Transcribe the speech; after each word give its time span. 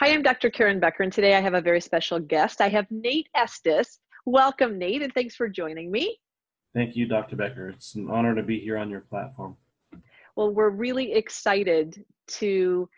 Hi, 0.00 0.14
I'm 0.14 0.22
Dr. 0.22 0.48
Karen 0.48 0.80
Becker, 0.80 1.02
and 1.02 1.12
today 1.12 1.34
I 1.34 1.42
have 1.42 1.52
a 1.52 1.60
very 1.60 1.82
special 1.82 2.18
guest. 2.18 2.62
I 2.62 2.70
have 2.70 2.86
Nate 2.90 3.28
Estes. 3.34 3.98
Welcome, 4.24 4.78
Nate, 4.78 5.02
and 5.02 5.12
thanks 5.12 5.34
for 5.36 5.46
joining 5.46 5.90
me. 5.90 6.18
Thank 6.72 6.96
you, 6.96 7.06
Dr. 7.06 7.36
Becker. 7.36 7.68
It's 7.68 7.96
an 7.96 8.08
honor 8.10 8.34
to 8.34 8.42
be 8.42 8.58
here 8.58 8.78
on 8.78 8.88
your 8.88 9.00
platform. 9.02 9.58
Well, 10.36 10.54
we're 10.54 10.70
really 10.70 11.12
excited 11.12 12.02
to 12.28 12.88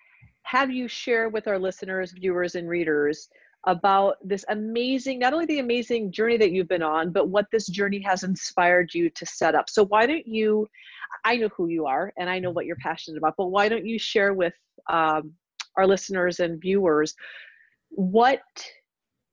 have 0.45 0.71
you 0.71 0.87
share 0.87 1.29
with 1.29 1.49
our 1.49 1.59
listeners, 1.59 2.13
viewers, 2.13 2.55
and 2.55 2.69
readers 2.69 3.29
about 3.67 4.19
this 4.23 4.45
amazing, 4.49 5.19
not 5.19 5.33
only 5.33 5.47
the 5.47 5.59
amazing 5.59 6.13
journey 6.13 6.37
that 6.37 6.53
you've 6.53 6.69
been 6.69 6.85
on, 6.85 7.11
but 7.11 7.31
what 7.31 7.47
this 7.51 7.67
journey 7.67 8.01
has 8.03 8.23
inspired 8.23 8.95
you 8.95 9.11
to 9.11 9.27
set 9.27 9.57
up. 9.57 9.69
So, 9.69 9.85
why 9.87 10.07
don't 10.07 10.29
you? 10.29 10.69
I 11.25 11.37
know 11.37 11.49
who 11.57 11.67
you 11.67 11.85
are 11.85 12.13
and 12.17 12.31
I 12.31 12.39
know 12.39 12.53
what 12.53 12.65
you're 12.65 12.77
passionate 12.77 13.19
about, 13.19 13.35
but 13.37 13.49
why 13.49 13.69
don't 13.69 13.87
you 13.87 13.99
share 13.99 14.35
with 14.35 14.55
um, 14.89 15.33
our 15.77 15.87
listeners 15.87 16.41
and 16.41 16.61
viewers 16.61 17.15
what 17.95 18.41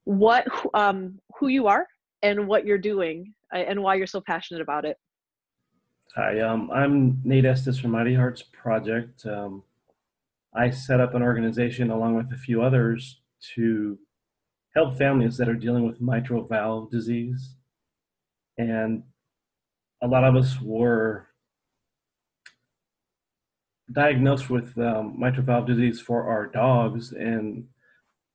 what 0.06 0.46
um, 0.74 1.20
who 1.38 1.48
you 1.48 1.68
are 1.68 1.86
and 2.24 2.48
what 2.48 2.66
you're 2.66 2.78
doing 2.78 3.34
uh, 3.54 3.60
and 3.60 3.82
why 3.82 3.96
you're 3.96 4.08
so 4.08 4.22
passionate 4.22 4.62
about 4.62 4.86
it. 4.86 4.98
Hi, 6.16 6.40
um, 6.40 6.72
I'm 6.72 7.22
Nate 7.24 7.46
Estes 7.46 7.80
from 7.80 7.92
Mighty 7.92 8.16
Hearts 8.16 8.44
Project. 8.52 9.26
Um, 9.26 9.64
I 10.54 10.72
set 10.72 11.00
up 11.00 11.14
an 11.14 11.22
organization 11.22 11.92
along 11.92 12.16
with 12.16 12.34
a 12.34 12.38
few 12.38 12.64
others 12.64 13.22
to 13.56 13.98
help 14.76 14.98
families 14.98 15.38
that 15.38 15.48
are 15.48 15.54
dealing 15.54 15.88
with 15.88 16.02
mitral 16.02 16.44
valve 16.44 16.90
disease. 16.90 17.56
And 18.58 19.04
a 20.02 20.08
lot 20.08 20.24
of 20.24 20.36
us 20.36 20.60
were 20.60 21.29
diagnosed 23.92 24.50
with 24.50 24.78
um, 24.78 25.16
mitral 25.18 25.46
valve 25.46 25.68
disease 25.68 26.00
for 26.00 26.24
our 26.24 26.48
dogs 26.48 27.12
and 27.12 27.66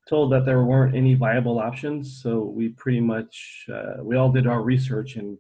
told 0.09 0.33
that 0.33 0.45
there 0.45 0.65
weren't 0.65 0.95
any 0.95 1.15
viable 1.15 1.59
options. 1.59 2.21
So 2.23 2.41
we 2.41 2.71
pretty 2.71 3.01
much, 3.01 3.67
uh, 3.73 4.03
we 4.03 4.17
all 4.17 4.31
did 4.31 4.47
our 4.47 4.63
research 4.63 5.17
and 5.17 5.39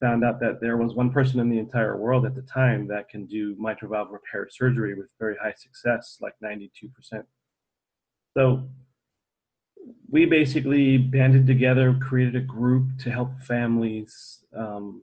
found 0.00 0.24
out 0.24 0.40
that 0.40 0.60
there 0.60 0.76
was 0.76 0.94
one 0.94 1.10
person 1.10 1.40
in 1.40 1.48
the 1.48 1.58
entire 1.58 1.96
world 1.96 2.26
at 2.26 2.34
the 2.34 2.42
time 2.42 2.86
that 2.88 3.08
can 3.08 3.26
do 3.26 3.56
mitral 3.58 3.92
valve 3.92 4.10
repair 4.10 4.48
surgery 4.50 4.94
with 4.94 5.10
very 5.18 5.36
high 5.40 5.54
success, 5.56 6.18
like 6.20 6.34
92%. 6.42 7.22
So 8.36 8.68
we 10.10 10.26
basically 10.26 10.98
banded 10.98 11.46
together, 11.46 11.96
created 12.00 12.36
a 12.36 12.40
group 12.40 12.98
to 12.98 13.10
help 13.10 13.40
families 13.40 14.44
um, 14.54 15.02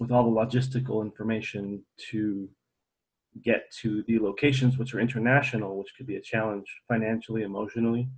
with 0.00 0.10
all 0.10 0.24
the 0.24 0.40
logistical 0.40 1.02
information 1.02 1.82
to 2.10 2.48
get 3.44 3.70
to 3.82 4.02
the 4.06 4.18
locations 4.18 4.78
which 4.78 4.94
are 4.94 5.00
international, 5.00 5.78
which 5.78 5.94
could 5.96 6.06
be 6.06 6.16
a 6.16 6.20
challenge 6.20 6.66
financially, 6.88 7.42
emotionally. 7.42 8.08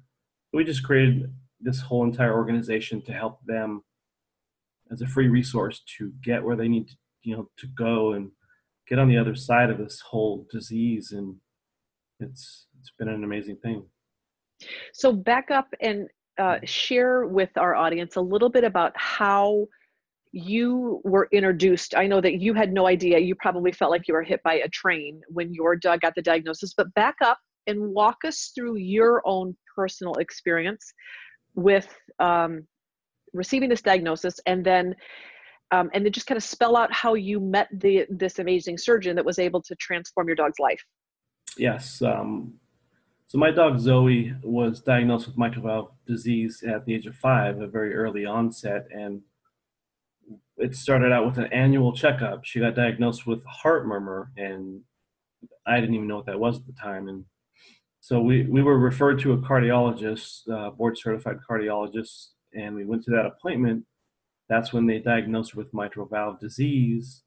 We 0.53 0.65
just 0.65 0.85
created 0.85 1.33
this 1.61 1.81
whole 1.81 2.05
entire 2.05 2.35
organization 2.35 3.03
to 3.03 3.13
help 3.13 3.41
them 3.47 3.83
as 4.91 5.03
a 5.03 5.07
free 5.07 5.29
resource 5.29 5.83
to 5.99 6.13
get 6.23 6.43
where 6.43 6.57
they 6.57 6.69
need 6.69 6.89
to, 6.89 6.95
you 7.23 7.37
know, 7.37 7.51
to 7.59 7.67
go 7.67 8.13
and 8.13 8.31
get 8.89 8.99
on 8.99 9.09
the 9.09 9.19
other 9.19 9.35
side 9.35 9.71
of 9.71 9.79
this 9.79 10.01
whole 10.01 10.47
disease. 10.51 11.13
And 11.13 11.37
it's 12.21 12.67
it's 12.79 12.93
been 12.99 13.09
an 13.09 13.25
amazing 13.25 13.57
thing. 13.57 13.85
So 14.93 15.13
back 15.13 15.51
up 15.51 15.69
and 15.81 16.09
uh, 16.39 16.59
share 16.65 17.27
with 17.27 17.51
our 17.57 17.75
audience 17.75 18.17
a 18.17 18.21
little 18.21 18.49
bit 18.49 18.65
about 18.65 18.93
how 18.95 19.67
you 20.33 21.01
were 21.05 21.29
introduced. 21.33 21.95
I 21.97 22.07
know 22.07 22.21
that 22.21 22.41
you 22.41 22.55
had 22.55 22.73
no 22.73 22.87
idea. 22.87 23.19
You 23.19 23.35
probably 23.35 23.73
felt 23.73 23.91
like 23.91 24.07
you 24.09 24.15
were 24.15 24.23
hit 24.23 24.43
by 24.43 24.55
a 24.55 24.69
train 24.69 25.21
when 25.29 25.53
your 25.53 25.77
dog 25.77 26.01
got 26.01 26.15
the 26.15 26.23
diagnosis, 26.23 26.75
but 26.77 26.93
back 26.95 27.17
up 27.25 27.39
and 27.67 27.81
walk 27.95 28.19
us 28.25 28.51
through 28.55 28.77
your 28.77 29.23
own 29.25 29.57
personal 29.75 30.15
experience 30.15 30.93
with 31.55 31.89
um, 32.19 32.67
receiving 33.33 33.69
this 33.69 33.83
diagnosis 33.83 34.41
and 34.47 34.65
then 34.65 34.95
um, 35.71 35.91
and 35.93 36.03
then 36.05 36.13
just 36.13 36.27
kind 36.27 36.39
of 36.39 36.43
spell 36.43 36.77
out 36.77 36.91
how 36.93 37.13
you 37.13 37.41
met 37.41 37.69
the 37.73 38.07
this 38.09 38.39
amazing 38.39 38.79
surgeon 38.79 39.15
that 39.17 39.25
was 39.25 39.39
able 39.39 39.61
to 39.63 39.75
transform 39.77 40.27
your 40.27 40.37
dog's 40.37 40.59
life. 40.59 40.83
Yes. 41.59 42.01
Um, 42.01 42.55
so 43.27 43.37
my 43.37 43.51
dog 43.51 43.79
Zoe 43.79 44.35
was 44.43 44.81
diagnosed 44.81 45.27
with 45.27 45.37
mitral 45.37 45.67
valve 45.67 45.91
disease 46.07 46.65
at 46.67 46.87
the 46.87 46.95
age 46.95 47.07
of 47.07 47.15
five, 47.17 47.61
a 47.61 47.67
very 47.67 47.95
early 47.95 48.25
onset, 48.25 48.87
and 48.91 49.21
it 50.59 50.75
started 50.75 51.13
out 51.13 51.27
with 51.27 51.39
an 51.39 51.53
annual 51.53 51.93
checkup. 51.93 52.45
She 52.45 52.61
got 52.61 52.75
diagnosed 52.75 53.27
with 53.27 53.45
heart 53.45 53.87
murmur, 53.87 54.31
and 54.37 54.83
I 55.67 55.81
didn't 55.81 55.95
even 55.95 56.09
know 56.09 56.17
what 56.17 56.27
that 56.27 56.41
was 56.41 56.59
at 56.59 56.67
the 56.67 56.73
time. 56.73 57.09
And 57.09 57.25
so 58.01 58.21
we, 58.21 58.45
we 58.45 58.63
were 58.63 58.79
referred 58.79 59.21
to 59.21 59.33
a 59.33 59.39
cardiologist, 59.39 60.47
board 60.77 60.99
certified 60.99 61.39
cardiologist, 61.49 62.29
and 62.55 62.75
we 62.75 62.85
went 62.85 63.05
to 63.05 63.11
that 63.13 63.27
appointment. 63.27 63.85
That's 64.49 64.73
when 64.73 64.87
they 64.87 64.99
diagnosed 64.99 65.53
her 65.53 65.59
with 65.59 65.75
mitral 65.75 66.07
valve 66.07 66.41
disease, 66.41 67.23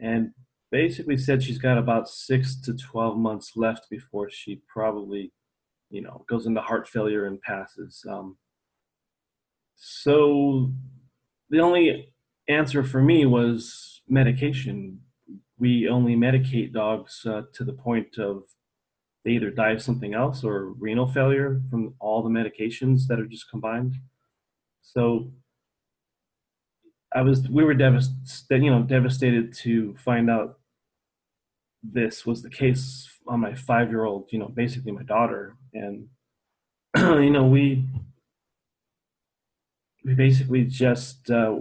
and 0.00 0.30
basically 0.70 1.16
said 1.16 1.42
she's 1.42 1.58
got 1.58 1.78
about 1.78 2.08
six 2.08 2.60
to 2.62 2.74
12 2.74 3.16
months 3.16 3.52
left 3.56 3.88
before 3.90 4.30
she 4.30 4.60
probably, 4.68 5.32
you 5.90 6.02
know, 6.02 6.24
goes 6.28 6.46
into 6.46 6.60
heart 6.60 6.88
failure 6.88 7.26
and 7.26 7.40
passes. 7.42 8.04
Um, 8.08 8.36
so 9.76 10.72
the 11.50 11.60
only 11.60 12.13
answer 12.48 12.82
for 12.82 13.02
me 13.02 13.26
was 13.26 14.02
medication. 14.08 15.00
We 15.58 15.88
only 15.88 16.16
medicate 16.16 16.72
dogs 16.72 17.24
uh, 17.26 17.42
to 17.54 17.64
the 17.64 17.72
point 17.72 18.18
of 18.18 18.44
they 19.24 19.32
either 19.32 19.50
die 19.50 19.72
of 19.72 19.82
something 19.82 20.12
else 20.12 20.44
or 20.44 20.74
renal 20.78 21.06
failure 21.06 21.62
from 21.70 21.94
all 21.98 22.22
the 22.22 22.28
medications 22.28 23.06
that 23.08 23.18
are 23.18 23.26
just 23.26 23.50
combined. 23.50 23.94
So 24.82 25.32
I 27.14 27.22
was, 27.22 27.48
we 27.48 27.64
were 27.64 27.74
devastated, 27.74 28.64
you 28.64 28.70
know, 28.70 28.82
devastated 28.82 29.54
to 29.58 29.96
find 29.96 30.28
out 30.28 30.58
this 31.82 32.26
was 32.26 32.42
the 32.42 32.50
case 32.50 33.08
on 33.26 33.40
my 33.40 33.54
five-year-old, 33.54 34.28
you 34.30 34.38
know, 34.38 34.48
basically 34.48 34.92
my 34.92 35.02
daughter, 35.02 35.56
and 35.72 36.08
you 36.96 37.30
know, 37.30 37.46
we 37.46 37.84
we 40.04 40.14
basically 40.14 40.64
just 40.64 41.30
uh, 41.30 41.56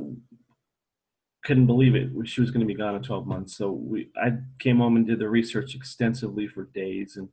couldn't 1.44 1.68
believe 1.68 1.96
it. 1.96 2.10
She 2.26 2.42
was 2.42 2.52
going 2.52 2.66
to 2.66 2.74
be 2.74 2.78
gone 2.78 2.96
in 2.96 3.04
12 3.04 3.28
months. 3.28 3.58
So 3.58 3.72
we, 3.72 4.10
I 4.16 4.34
came 4.60 4.78
home 4.78 4.96
and 4.96 5.06
did 5.06 5.20
the 5.20 5.30
research 5.30 5.76
extensively 5.76 6.48
for 6.48 6.66
days, 6.74 7.18
and 7.18 7.28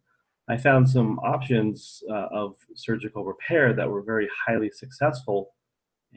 I 0.48 0.56
found 0.56 0.90
some 0.90 1.20
options 1.20 2.02
uh, 2.10 2.26
of 2.32 2.56
surgical 2.74 3.24
repair 3.24 3.72
that 3.72 3.88
were 3.88 4.02
very 4.02 4.28
highly 4.46 4.70
successful. 4.70 5.52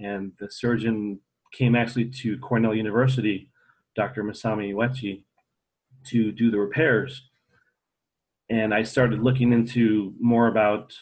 And 0.02 0.32
the 0.40 0.50
surgeon 0.50 1.20
came 1.52 1.76
actually 1.76 2.06
to 2.06 2.40
Cornell 2.40 2.74
University, 2.74 3.52
Dr. 3.96 4.24
Masami 4.24 4.74
Uechi, 4.74 5.24
to 6.06 6.32
do 6.32 6.50
the 6.50 6.60
repairs. 6.60 7.30
And 8.50 8.74
I 8.74 8.82
started 8.82 9.22
looking 9.22 9.54
into 9.54 10.16
more 10.20 10.48
about 10.48 10.94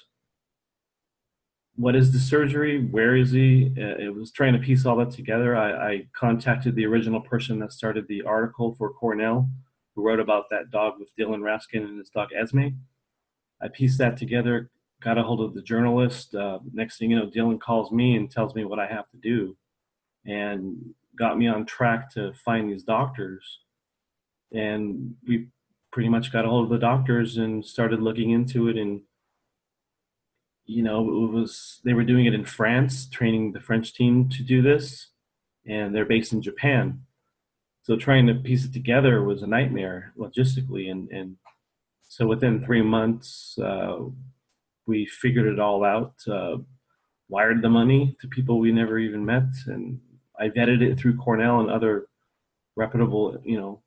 what 1.81 1.95
is 1.95 2.11
the 2.11 2.19
surgery? 2.19 2.85
Where 2.85 3.15
is 3.15 3.31
he? 3.31 3.73
Uh, 3.75 3.97
it 3.97 4.13
was 4.13 4.31
trying 4.31 4.53
to 4.53 4.59
piece 4.59 4.85
all 4.85 4.95
that 4.97 5.09
together. 5.09 5.57
I, 5.57 5.71
I, 5.71 6.07
contacted 6.15 6.75
the 6.75 6.85
original 6.85 7.21
person 7.21 7.57
that 7.57 7.73
started 7.73 8.07
the 8.07 8.21
article 8.21 8.75
for 8.75 8.93
Cornell, 8.93 9.49
who 9.95 10.03
wrote 10.03 10.19
about 10.19 10.45
that 10.51 10.69
dog 10.69 10.99
with 10.99 11.09
Dylan 11.19 11.39
Raskin 11.39 11.83
and 11.83 11.97
his 11.97 12.11
dog 12.11 12.29
Esme. 12.39 12.67
I 13.63 13.67
pieced 13.67 13.97
that 13.97 14.15
together, 14.15 14.69
got 15.01 15.17
a 15.17 15.23
hold 15.23 15.41
of 15.41 15.55
the 15.55 15.61
journalist. 15.63 16.35
Uh, 16.35 16.59
next 16.71 16.99
thing 16.99 17.09
you 17.09 17.17
know, 17.17 17.25
Dylan 17.25 17.59
calls 17.59 17.91
me 17.91 18.15
and 18.15 18.29
tells 18.29 18.53
me 18.53 18.63
what 18.63 18.79
I 18.79 18.85
have 18.85 19.09
to 19.09 19.17
do, 19.17 19.57
and 20.23 20.77
got 21.17 21.39
me 21.39 21.47
on 21.47 21.65
track 21.65 22.13
to 22.13 22.31
find 22.45 22.69
these 22.69 22.83
doctors. 22.83 23.59
And 24.53 25.15
we 25.27 25.47
pretty 25.91 26.09
much 26.09 26.31
got 26.31 26.45
a 26.45 26.47
hold 26.47 26.65
of 26.65 26.69
the 26.69 26.77
doctors 26.77 27.37
and 27.37 27.65
started 27.65 28.03
looking 28.03 28.29
into 28.29 28.67
it 28.67 28.77
and 28.77 29.01
you 30.65 30.83
know, 30.83 31.01
it 31.25 31.31
was 31.31 31.79
they 31.83 31.93
were 31.93 32.03
doing 32.03 32.25
it 32.25 32.33
in 32.33 32.45
France, 32.45 33.07
training 33.09 33.51
the 33.51 33.59
French 33.59 33.93
team 33.93 34.29
to 34.29 34.43
do 34.43 34.61
this, 34.61 35.07
and 35.65 35.93
they're 35.93 36.05
based 36.05 36.33
in 36.33 36.41
Japan. 36.41 37.01
So 37.83 37.97
trying 37.97 38.27
to 38.27 38.35
piece 38.35 38.65
it 38.65 38.73
together 38.73 39.23
was 39.23 39.41
a 39.41 39.47
nightmare 39.47 40.13
logistically, 40.17 40.91
and 40.91 41.09
and 41.09 41.37
so 42.03 42.27
within 42.27 42.63
three 42.63 42.81
months, 42.81 43.57
uh, 43.59 43.99
we 44.85 45.05
figured 45.05 45.47
it 45.51 45.59
all 45.59 45.83
out. 45.83 46.15
Uh, 46.27 46.57
wired 47.29 47.61
the 47.61 47.69
money 47.69 48.15
to 48.19 48.27
people 48.27 48.59
we 48.59 48.71
never 48.71 48.99
even 48.99 49.25
met, 49.25 49.49
and 49.67 49.99
I 50.39 50.49
vetted 50.49 50.81
it 50.81 50.99
through 50.99 51.17
Cornell 51.17 51.61
and 51.61 51.71
other 51.71 52.07
reputable, 52.75 53.41
you 53.43 53.57
know, 53.57 53.81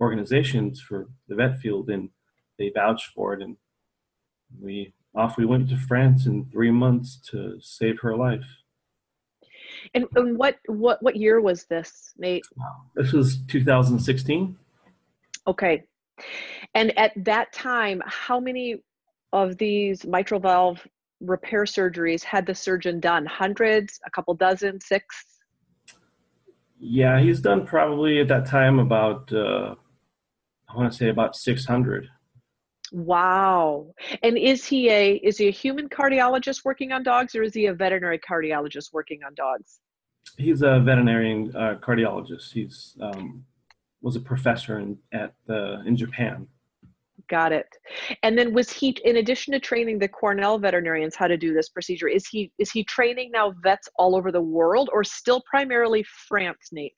organizations 0.00 0.80
for 0.80 1.06
the 1.28 1.36
vet 1.36 1.58
field, 1.58 1.90
and 1.90 2.10
they 2.58 2.72
vouched 2.74 3.10
for 3.14 3.34
it, 3.34 3.42
and 3.42 3.56
we 4.60 4.92
off 5.14 5.36
we 5.36 5.46
went 5.46 5.68
to 5.68 5.76
France 5.76 6.26
in 6.26 6.46
three 6.46 6.70
months 6.70 7.20
to 7.30 7.58
save 7.60 8.00
her 8.00 8.16
life. 8.16 8.46
And, 9.94 10.06
and 10.14 10.38
what 10.38 10.58
what 10.66 11.02
what 11.02 11.16
year 11.16 11.40
was 11.40 11.64
this, 11.64 12.12
Nate? 12.16 12.44
This 12.94 13.12
was 13.12 13.38
2016. 13.48 14.56
Okay. 15.46 15.84
And 16.74 16.96
at 16.98 17.12
that 17.24 17.52
time, 17.52 18.02
how 18.06 18.38
many 18.38 18.82
of 19.32 19.58
these 19.58 20.06
mitral 20.06 20.40
valve 20.40 20.86
repair 21.20 21.64
surgeries 21.64 22.22
had 22.22 22.46
the 22.46 22.54
surgeon 22.54 23.00
done? 23.00 23.26
Hundreds, 23.26 24.00
a 24.06 24.10
couple 24.10 24.34
dozen, 24.34 24.80
six? 24.80 25.24
Yeah, 26.78 27.20
he's 27.20 27.40
done 27.40 27.66
probably 27.66 28.20
at 28.20 28.28
that 28.28 28.46
time 28.46 28.78
about, 28.78 29.32
uh, 29.32 29.74
I 30.68 30.76
want 30.76 30.90
to 30.90 30.98
say 30.98 31.08
about 31.08 31.36
600. 31.36 32.08
Wow. 32.92 33.94
And 34.22 34.36
is 34.36 34.66
he 34.66 34.90
a 34.90 35.14
is 35.14 35.38
he 35.38 35.48
a 35.48 35.50
human 35.50 35.88
cardiologist 35.88 36.62
working 36.62 36.92
on 36.92 37.02
dogs 37.02 37.34
or 37.34 37.42
is 37.42 37.54
he 37.54 37.66
a 37.66 37.74
veterinary 37.74 38.18
cardiologist 38.18 38.92
working 38.92 39.20
on 39.26 39.34
dogs? 39.34 39.80
He's 40.36 40.60
a 40.60 40.78
veterinarian 40.80 41.56
uh, 41.56 41.78
cardiologist. 41.80 42.52
He's 42.52 42.94
um, 43.00 43.44
was 44.02 44.14
a 44.16 44.20
professor 44.20 44.78
in 44.78 44.98
at 45.12 45.32
the 45.46 45.82
in 45.86 45.96
Japan. 45.96 46.46
Got 47.30 47.52
it. 47.52 47.68
And 48.22 48.36
then 48.36 48.52
was 48.52 48.70
he 48.70 48.94
in 49.06 49.16
addition 49.16 49.54
to 49.54 49.60
training 49.60 49.98
the 49.98 50.08
Cornell 50.08 50.58
veterinarians 50.58 51.16
how 51.16 51.28
to 51.28 51.38
do 51.38 51.54
this 51.54 51.70
procedure, 51.70 52.08
is 52.08 52.26
he 52.28 52.52
is 52.58 52.70
he 52.70 52.84
training 52.84 53.30
now 53.32 53.54
vets 53.62 53.88
all 53.96 54.14
over 54.14 54.30
the 54.30 54.42
world 54.42 54.90
or 54.92 55.02
still 55.02 55.42
primarily 55.48 56.04
France, 56.28 56.68
Nate? 56.72 56.92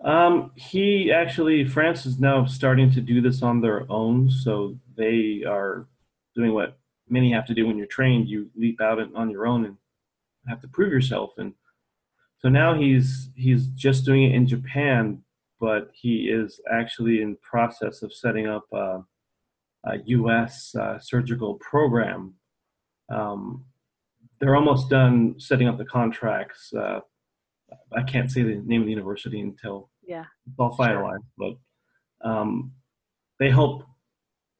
Um, 0.00 0.52
he 0.54 1.12
actually, 1.12 1.64
France 1.64 2.06
is 2.06 2.18
now 2.18 2.44
starting 2.44 2.90
to 2.92 3.00
do 3.00 3.20
this 3.20 3.42
on 3.42 3.60
their 3.60 3.90
own. 3.90 4.30
So 4.30 4.78
they 4.96 5.44
are 5.46 5.86
doing 6.34 6.52
what 6.52 6.78
many 7.08 7.32
have 7.32 7.46
to 7.46 7.54
do 7.54 7.66
when 7.66 7.76
you're 7.76 7.86
trained. 7.86 8.28
You 8.28 8.50
leap 8.56 8.80
out 8.80 8.98
on 9.14 9.30
your 9.30 9.46
own 9.46 9.64
and 9.64 9.76
have 10.48 10.60
to 10.62 10.68
prove 10.68 10.92
yourself. 10.92 11.32
And 11.38 11.54
so 12.38 12.48
now 12.48 12.74
he's 12.74 13.30
he's 13.34 13.68
just 13.68 14.04
doing 14.04 14.24
it 14.24 14.34
in 14.34 14.46
Japan, 14.46 15.22
but 15.60 15.90
he 15.94 16.28
is 16.28 16.60
actually 16.70 17.22
in 17.22 17.36
process 17.36 18.02
of 18.02 18.12
setting 18.12 18.46
up 18.46 18.64
a, 18.72 19.02
a 19.84 19.98
U.S. 20.04 20.74
Uh, 20.74 20.98
surgical 20.98 21.54
program. 21.54 22.34
Um, 23.08 23.64
they're 24.38 24.56
almost 24.56 24.90
done 24.90 25.36
setting 25.38 25.68
up 25.68 25.78
the 25.78 25.86
contracts. 25.86 26.72
Uh, 26.74 27.00
I 27.96 28.02
can't 28.02 28.30
say 28.30 28.42
the 28.42 28.62
name 28.64 28.82
of 28.82 28.86
the 28.86 28.90
university 28.90 29.40
until 29.40 29.90
yeah. 30.06 30.24
It's 30.46 30.58
all 30.58 30.76
finalized 30.76 31.20
sure. 31.38 31.54
but 32.22 32.28
um, 32.28 32.72
they 33.38 33.50
hope 33.50 33.82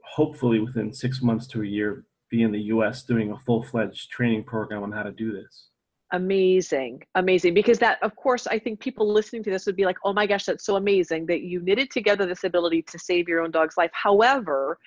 hopefully 0.03 0.61
within 0.61 0.93
six 0.93 1.23
months 1.23 1.47
to 1.49 1.63
a 1.63 1.67
year 1.67 2.05
be 2.31 2.43
in 2.43 2.53
the 2.53 2.61
us 2.61 3.03
doing 3.03 3.33
a 3.33 3.39
full-fledged 3.39 4.11
training 4.11 4.45
program 4.45 4.83
on 4.83 4.93
how 4.93 5.03
to 5.03 5.13
do 5.13 5.33
this. 5.33 5.69
Amazing. 6.13 7.03
Amazing. 7.15 7.55
Because 7.55 7.79
that 7.79 7.99
of 8.03 8.15
course 8.17 8.47
i 8.47 8.59
think 8.59 8.81
people 8.81 9.11
listening 9.13 9.43
to 9.45 9.51
this 9.51 9.67
would 9.67 9.77
be 9.77 9.85
like 9.85 9.97
oh 10.05 10.13
my 10.13 10.27
gosh 10.27 10.45
that's 10.45 10.65
so 10.65 10.77
amazing 10.77 11.27
that 11.27 11.43
you 11.43 11.61
knitted 11.61 11.91
together 11.91 12.27
this 12.27 12.45
ability 12.45 12.83
to 12.83 12.99
save 12.99 13.29
your 13.29 13.41
own 13.43 13.51
dog's 13.51 13.77
life. 13.77 13.91
However 13.93 14.79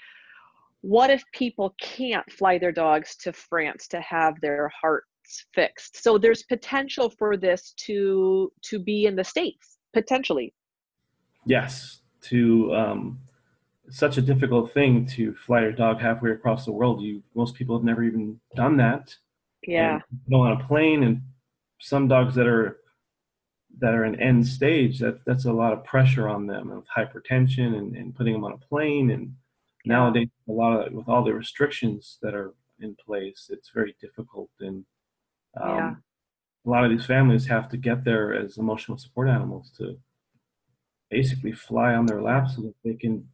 what 0.81 1.09
if 1.09 1.23
people 1.33 1.73
can't 1.81 2.31
fly 2.31 2.57
their 2.57 2.71
dogs 2.71 3.15
to 3.17 3.33
france 3.33 3.87
to 3.87 3.99
have 3.99 4.39
their 4.41 4.71
hearts 4.79 5.07
fixed 5.53 6.01
so 6.01 6.17
there's 6.17 6.43
potential 6.43 7.09
for 7.09 7.37
this 7.37 7.73
to 7.77 8.51
to 8.61 8.79
be 8.79 9.05
in 9.05 9.15
the 9.15 9.23
states 9.23 9.77
potentially. 9.97 10.53
Yes, 11.45 12.01
to 12.23 12.73
um, 12.75 13.19
such 13.89 14.17
a 14.17 14.21
difficult 14.21 14.71
thing 14.73 15.05
to 15.07 15.33
fly 15.33 15.61
your 15.61 15.71
dog 15.71 15.99
halfway 15.99 16.31
across 16.31 16.65
the 16.65 16.71
world. 16.71 17.01
You 17.01 17.23
most 17.35 17.55
people 17.55 17.75
have 17.77 17.85
never 17.85 18.03
even 18.03 18.39
done 18.55 18.77
that. 18.77 19.15
Yeah. 19.63 19.99
go 20.29 20.41
on 20.41 20.61
a 20.61 20.67
plane, 20.67 21.03
and 21.03 21.21
some 21.79 22.07
dogs 22.07 22.35
that 22.35 22.47
are 22.47 22.79
that 23.79 23.93
are 23.93 24.05
in 24.05 24.19
end 24.19 24.45
stage 24.47 24.99
that 24.99 25.23
that's 25.25 25.45
a 25.45 25.51
lot 25.51 25.73
of 25.73 25.83
pressure 25.83 26.27
on 26.27 26.47
them 26.47 26.71
of 26.71 26.83
hypertension 26.95 27.77
and, 27.77 27.95
and 27.95 28.15
putting 28.15 28.33
them 28.33 28.43
on 28.43 28.53
a 28.53 28.57
plane 28.57 29.11
and 29.11 29.33
nowadays 29.85 30.29
a 30.49 30.51
lot 30.51 30.87
of 30.87 30.93
with 30.93 31.07
all 31.07 31.23
the 31.23 31.31
restrictions 31.31 32.17
that 32.23 32.33
are 32.33 32.55
in 32.79 32.95
place 32.95 33.51
it's 33.51 33.69
very 33.69 33.95
difficult 34.01 34.49
and 34.61 34.83
um, 35.61 35.77
yeah 35.77 35.93
a 36.67 36.69
lot 36.69 36.83
of 36.83 36.91
these 36.91 37.05
families 37.05 37.45
have 37.47 37.69
to 37.69 37.77
get 37.77 38.03
there 38.03 38.33
as 38.33 38.57
emotional 38.57 38.97
support 38.97 39.29
animals 39.29 39.71
to 39.77 39.97
basically 41.09 41.53
fly 41.53 41.93
on 41.93 42.05
their 42.05 42.21
lap 42.21 42.49
so 42.49 42.61
that 42.61 42.73
they 42.83 42.93
can 42.93 43.25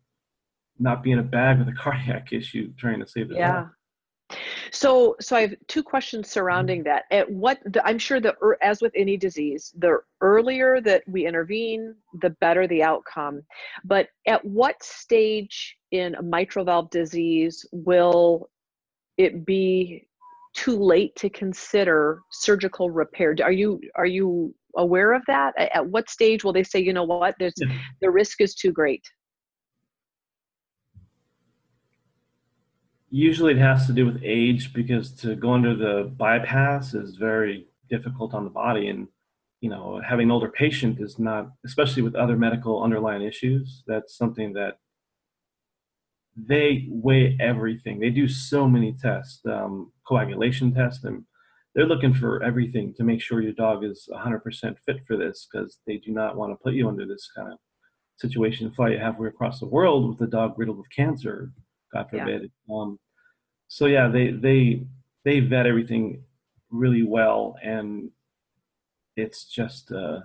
not 0.80 1.02
be 1.02 1.12
in 1.12 1.20
a 1.20 1.24
bag 1.24 1.58
with 1.58 1.68
a 1.68 1.74
cardiac 1.78 2.32
issue 2.32 2.72
trying 2.78 3.00
to 3.00 3.08
save 3.08 3.30
their 3.30 3.40
yeah. 3.40 3.58
life. 3.62 3.68
So, 4.72 5.16
so 5.20 5.36
I 5.36 5.42
have 5.42 5.56
two 5.68 5.84
questions 5.84 6.30
surrounding 6.30 6.80
mm-hmm. 6.80 6.90
that. 6.90 7.06
At 7.12 7.30
what 7.30 7.60
the, 7.66 7.86
I'm 7.86 8.00
sure 8.00 8.20
the 8.20 8.36
as 8.62 8.82
with 8.82 8.94
any 8.96 9.18
disease, 9.18 9.74
the 9.78 10.00
earlier 10.22 10.82
that 10.82 11.04
we 11.08 11.26
intervene, 11.26 11.96
the 12.22 12.32
better 12.42 12.68
the 12.68 12.84
outcome. 12.84 13.42
But 13.84 14.10
at 14.28 14.44
what 14.46 14.82
stage 14.84 15.78
in 15.92 16.16
a 16.16 16.24
mitral 16.24 16.66
valve 16.66 16.90
disease 16.90 17.66
will 17.72 18.50
it 19.18 19.46
be 19.46 20.08
too 20.54 20.78
late 20.78 21.16
to 21.18 21.30
consider 21.30 22.22
surgical 22.32 22.90
repair? 22.90 23.36
Are 23.44 23.52
you 23.52 23.82
are 23.96 24.06
you 24.06 24.54
aware 24.76 25.14
of 25.14 25.24
that? 25.28 25.54
At 25.58 25.88
what 25.88 26.10
stage 26.10 26.44
will 26.44 26.54
they 26.54 26.64
say 26.64 26.80
you 26.80 26.94
know 26.94 27.04
what? 27.04 27.36
There's 27.40 27.54
yeah. 27.58 27.78
the 28.02 28.10
risk 28.10 28.42
is 28.42 28.56
too 28.56 28.72
great 28.72 29.04
usually 33.14 33.54
it 33.54 33.60
has 33.60 33.86
to 33.86 33.94
do 33.94 34.08
with 34.08 34.20
age 34.24 34.74
because 34.74 35.12
to 35.12 35.36
go 35.36 35.54
under 35.54 35.76
the 35.76 36.12
bypass 36.18 36.96
is 36.96 37.16
very 37.16 37.68
difficult 37.88 38.34
on 38.34 38.44
the 38.44 38.50
body 38.50 38.90
and 38.90 39.08
you 39.62 39.70
know 39.70 40.02
having 40.04 40.26
an 40.26 40.32
older 40.32 40.50
patient 40.50 41.00
is 41.00 41.20
not 41.20 41.52
especially 41.64 42.02
with 42.02 42.16
other 42.16 42.36
medical 42.36 42.82
underlying 42.84 43.22
issues 43.22 43.84
that's 43.86 44.18
something 44.18 44.52
that 44.52 44.80
they 46.36 46.88
weigh 46.90 47.38
everything. 47.40 48.00
They 48.00 48.10
do 48.10 48.28
so 48.28 48.68
many 48.68 48.94
tests, 48.94 49.42
um, 49.46 49.92
coagulation 50.08 50.74
tests, 50.74 51.04
and 51.04 51.24
they're 51.76 51.86
looking 51.86 52.14
for 52.14 52.44
everything 52.44 52.94
to 52.98 53.04
make 53.04 53.22
sure 53.22 53.42
your 53.42 53.54
dog 53.54 53.84
is 53.84 54.08
100% 54.12 54.42
fit 54.86 54.98
for 55.08 55.18
this 55.18 55.48
because 55.52 55.80
they 55.88 55.98
do 55.98 56.12
not 56.12 56.36
want 56.36 56.52
to 56.52 56.64
put 56.64 56.74
you 56.74 56.88
under 56.88 57.06
this 57.06 57.30
kind 57.36 57.52
of 57.52 57.60
situation, 58.18 58.72
fly 58.72 58.90
you 58.90 59.00
halfway 59.00 59.28
across 59.28 59.60
the 59.60 59.68
world 59.68 60.10
with 60.10 60.28
a 60.28 60.32
dog 60.32 60.54
riddled 60.58 60.78
with 60.78 60.90
cancer, 60.96 61.52
God 61.92 62.10
forbid. 62.10 62.52
Yeah. 62.68 62.76
Um, 62.76 63.00
so 63.68 63.86
yeah, 63.86 64.08
they 64.08 64.32
they 64.32 64.86
they 65.26 65.40
vet 65.40 65.66
everything 65.66 66.24
really 66.70 67.04
well, 67.04 67.56
and 67.64 68.10
it's 69.16 69.46
just 69.46 69.92
uh, 69.92 70.20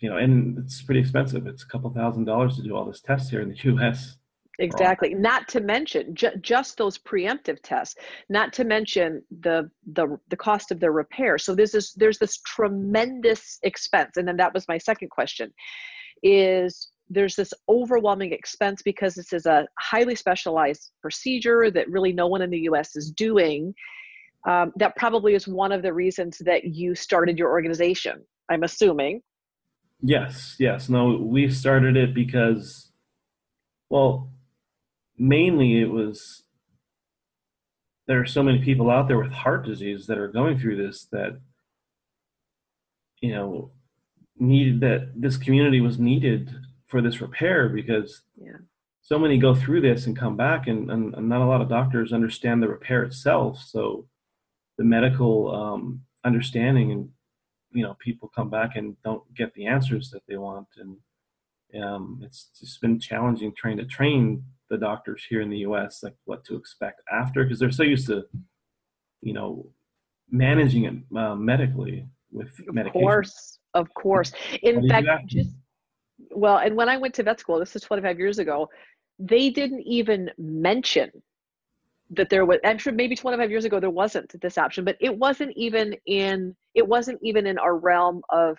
you 0.00 0.08
know, 0.08 0.16
and 0.16 0.58
it's 0.58 0.82
pretty 0.82 1.00
expensive. 1.00 1.46
It's 1.46 1.62
a 1.62 1.66
couple 1.66 1.90
thousand 1.90 2.24
dollars 2.24 2.56
to 2.56 2.62
do 2.62 2.74
all 2.74 2.84
this 2.84 3.00
tests 3.00 3.30
here 3.30 3.42
in 3.42 3.50
the 3.50 3.56
U.S. 3.64 4.16
Exactly. 4.58 5.14
Not 5.14 5.48
to 5.48 5.60
mention 5.60 6.14
ju- 6.14 6.36
just 6.40 6.76
those 6.76 6.98
preemptive 6.98 7.58
tests. 7.62 7.96
Not 8.28 8.52
to 8.54 8.64
mention 8.64 9.22
the 9.40 9.70
the 9.92 10.18
the 10.28 10.36
cost 10.36 10.70
of 10.70 10.80
the 10.80 10.90
repair. 10.90 11.38
So 11.38 11.54
this 11.54 11.94
there's 11.94 12.18
this 12.18 12.38
tremendous 12.46 13.58
expense. 13.62 14.16
And 14.16 14.28
then 14.28 14.36
that 14.36 14.52
was 14.52 14.68
my 14.68 14.76
second 14.76 15.08
question, 15.10 15.52
is 16.22 16.90
there's 17.08 17.36
this 17.36 17.52
overwhelming 17.68 18.32
expense 18.32 18.82
because 18.82 19.14
this 19.14 19.32
is 19.32 19.46
a 19.46 19.66
highly 19.78 20.14
specialized 20.14 20.90
procedure 21.00 21.70
that 21.70 21.90
really 21.90 22.12
no 22.12 22.26
one 22.26 22.42
in 22.42 22.50
the 22.50 22.60
U.S. 22.60 22.96
is 22.96 23.10
doing. 23.10 23.74
Um, 24.48 24.72
that 24.76 24.96
probably 24.96 25.34
is 25.34 25.46
one 25.46 25.72
of 25.72 25.82
the 25.82 25.92
reasons 25.92 26.38
that 26.44 26.64
you 26.64 26.94
started 26.94 27.38
your 27.38 27.50
organization. 27.50 28.22
I'm 28.50 28.62
assuming 28.62 29.22
Yes, 30.02 30.56
yes. 30.58 30.88
No, 30.88 31.16
we 31.16 31.50
started 31.50 31.96
it 31.96 32.14
because, 32.14 32.90
well, 33.90 34.30
mainly 35.18 35.80
it 35.80 35.90
was 35.90 36.44
there 38.06 38.20
are 38.20 38.26
so 38.26 38.42
many 38.42 38.58
people 38.58 38.90
out 38.90 39.06
there 39.06 39.18
with 39.18 39.30
heart 39.30 39.64
disease 39.64 40.06
that 40.06 40.18
are 40.18 40.26
going 40.26 40.58
through 40.58 40.76
this 40.76 41.06
that, 41.12 41.38
you 43.20 43.32
know, 43.32 43.70
needed 44.36 44.80
that 44.80 45.12
this 45.14 45.36
community 45.36 45.80
was 45.80 45.98
needed 45.98 46.50
for 46.88 47.00
this 47.00 47.20
repair 47.20 47.68
because 47.68 48.22
yeah. 48.36 48.56
so 49.00 49.16
many 49.16 49.38
go 49.38 49.54
through 49.54 49.80
this 49.80 50.06
and 50.06 50.18
come 50.18 50.36
back, 50.36 50.66
and, 50.66 50.90
and, 50.90 51.14
and 51.14 51.28
not 51.28 51.40
a 51.40 51.46
lot 51.46 51.60
of 51.60 51.68
doctors 51.68 52.12
understand 52.12 52.60
the 52.60 52.68
repair 52.68 53.04
itself. 53.04 53.62
So 53.64 54.06
the 54.76 54.84
medical 54.84 55.54
um, 55.54 56.00
understanding 56.24 56.90
and 56.90 57.10
you 57.72 57.82
know 57.82 57.96
people 58.00 58.30
come 58.34 58.50
back 58.50 58.76
and 58.76 58.96
don't 59.02 59.22
get 59.34 59.54
the 59.54 59.66
answers 59.66 60.10
that 60.10 60.22
they 60.28 60.36
want. 60.36 60.66
And 60.76 60.96
um, 61.82 62.20
it's 62.22 62.50
just 62.58 62.80
been 62.80 62.98
challenging 62.98 63.52
trying 63.56 63.76
to 63.78 63.84
train 63.84 64.42
the 64.68 64.78
doctors 64.78 65.24
here 65.28 65.40
in 65.40 65.50
the 65.50 65.58
us 65.58 66.02
like 66.02 66.14
what 66.24 66.44
to 66.44 66.56
expect 66.56 67.02
after 67.12 67.42
because 67.42 67.58
they're 67.58 67.70
so 67.70 67.82
used 67.82 68.06
to 68.06 68.24
you 69.20 69.32
know 69.32 69.66
managing 70.30 70.84
it 70.84 71.18
uh, 71.18 71.34
medically 71.34 72.06
with 72.30 72.58
of 72.68 72.74
medication. 72.74 73.00
course 73.00 73.58
of 73.74 73.92
course. 73.94 74.32
In 74.62 74.88
fact 74.88 75.26
just 75.26 75.50
well 76.30 76.58
and 76.58 76.76
when 76.76 76.88
i 76.88 76.96
went 76.96 77.14
to 77.14 77.22
vet 77.22 77.40
school 77.40 77.58
this 77.58 77.74
is 77.74 77.82
25 77.82 78.18
years 78.18 78.38
ago 78.38 78.68
they 79.18 79.50
didn't 79.50 79.82
even 79.82 80.30
mention 80.38 81.10
that 82.10 82.28
there 82.28 82.44
was 82.44 82.58
i'm 82.64 82.78
sure 82.78 82.92
maybe 82.92 83.16
25 83.16 83.50
years 83.50 83.64
ago 83.64 83.80
there 83.80 83.90
wasn't 83.90 84.40
this 84.40 84.58
option 84.58 84.84
but 84.84 84.96
it 85.00 85.16
wasn't 85.16 85.50
even 85.56 85.94
in 86.06 86.54
it 86.74 86.86
wasn't 86.86 87.18
even 87.22 87.46
in 87.46 87.58
our 87.58 87.76
realm 87.76 88.22
of 88.30 88.58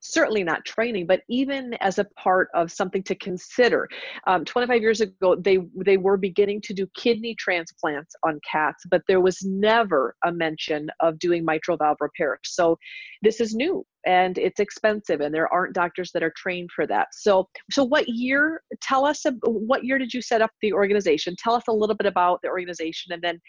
certainly 0.00 0.44
not 0.44 0.64
training, 0.64 1.06
but 1.06 1.22
even 1.28 1.74
as 1.80 1.98
a 1.98 2.04
part 2.16 2.48
of 2.54 2.70
something 2.70 3.02
to 3.04 3.14
consider. 3.14 3.88
Um, 4.26 4.44
25 4.44 4.80
years 4.80 5.00
ago, 5.00 5.36
they 5.36 5.58
they 5.84 5.96
were 5.96 6.16
beginning 6.16 6.60
to 6.62 6.74
do 6.74 6.86
kidney 6.96 7.34
transplants 7.38 8.14
on 8.22 8.40
cats, 8.50 8.84
but 8.90 9.02
there 9.08 9.20
was 9.20 9.38
never 9.42 10.14
a 10.24 10.32
mention 10.32 10.88
of 11.00 11.18
doing 11.18 11.44
mitral 11.44 11.76
valve 11.76 11.98
repair. 12.00 12.38
So 12.44 12.78
this 13.22 13.40
is 13.40 13.54
new 13.54 13.84
and 14.06 14.38
it's 14.38 14.60
expensive, 14.60 15.20
and 15.20 15.34
there 15.34 15.52
aren't 15.52 15.74
doctors 15.74 16.10
that 16.12 16.22
are 16.22 16.32
trained 16.36 16.70
for 16.74 16.86
that. 16.86 17.08
So 17.12 17.48
so 17.70 17.84
what 17.84 18.08
year? 18.08 18.62
Tell 18.80 19.04
us 19.04 19.24
what 19.42 19.84
year 19.84 19.98
did 19.98 20.14
you 20.14 20.22
set 20.22 20.42
up 20.42 20.50
the 20.62 20.72
organization? 20.72 21.34
Tell 21.38 21.54
us 21.54 21.64
a 21.68 21.72
little 21.72 21.96
bit 21.96 22.06
about 22.06 22.40
the 22.42 22.48
organization, 22.48 23.12
and 23.12 23.22
then 23.22 23.40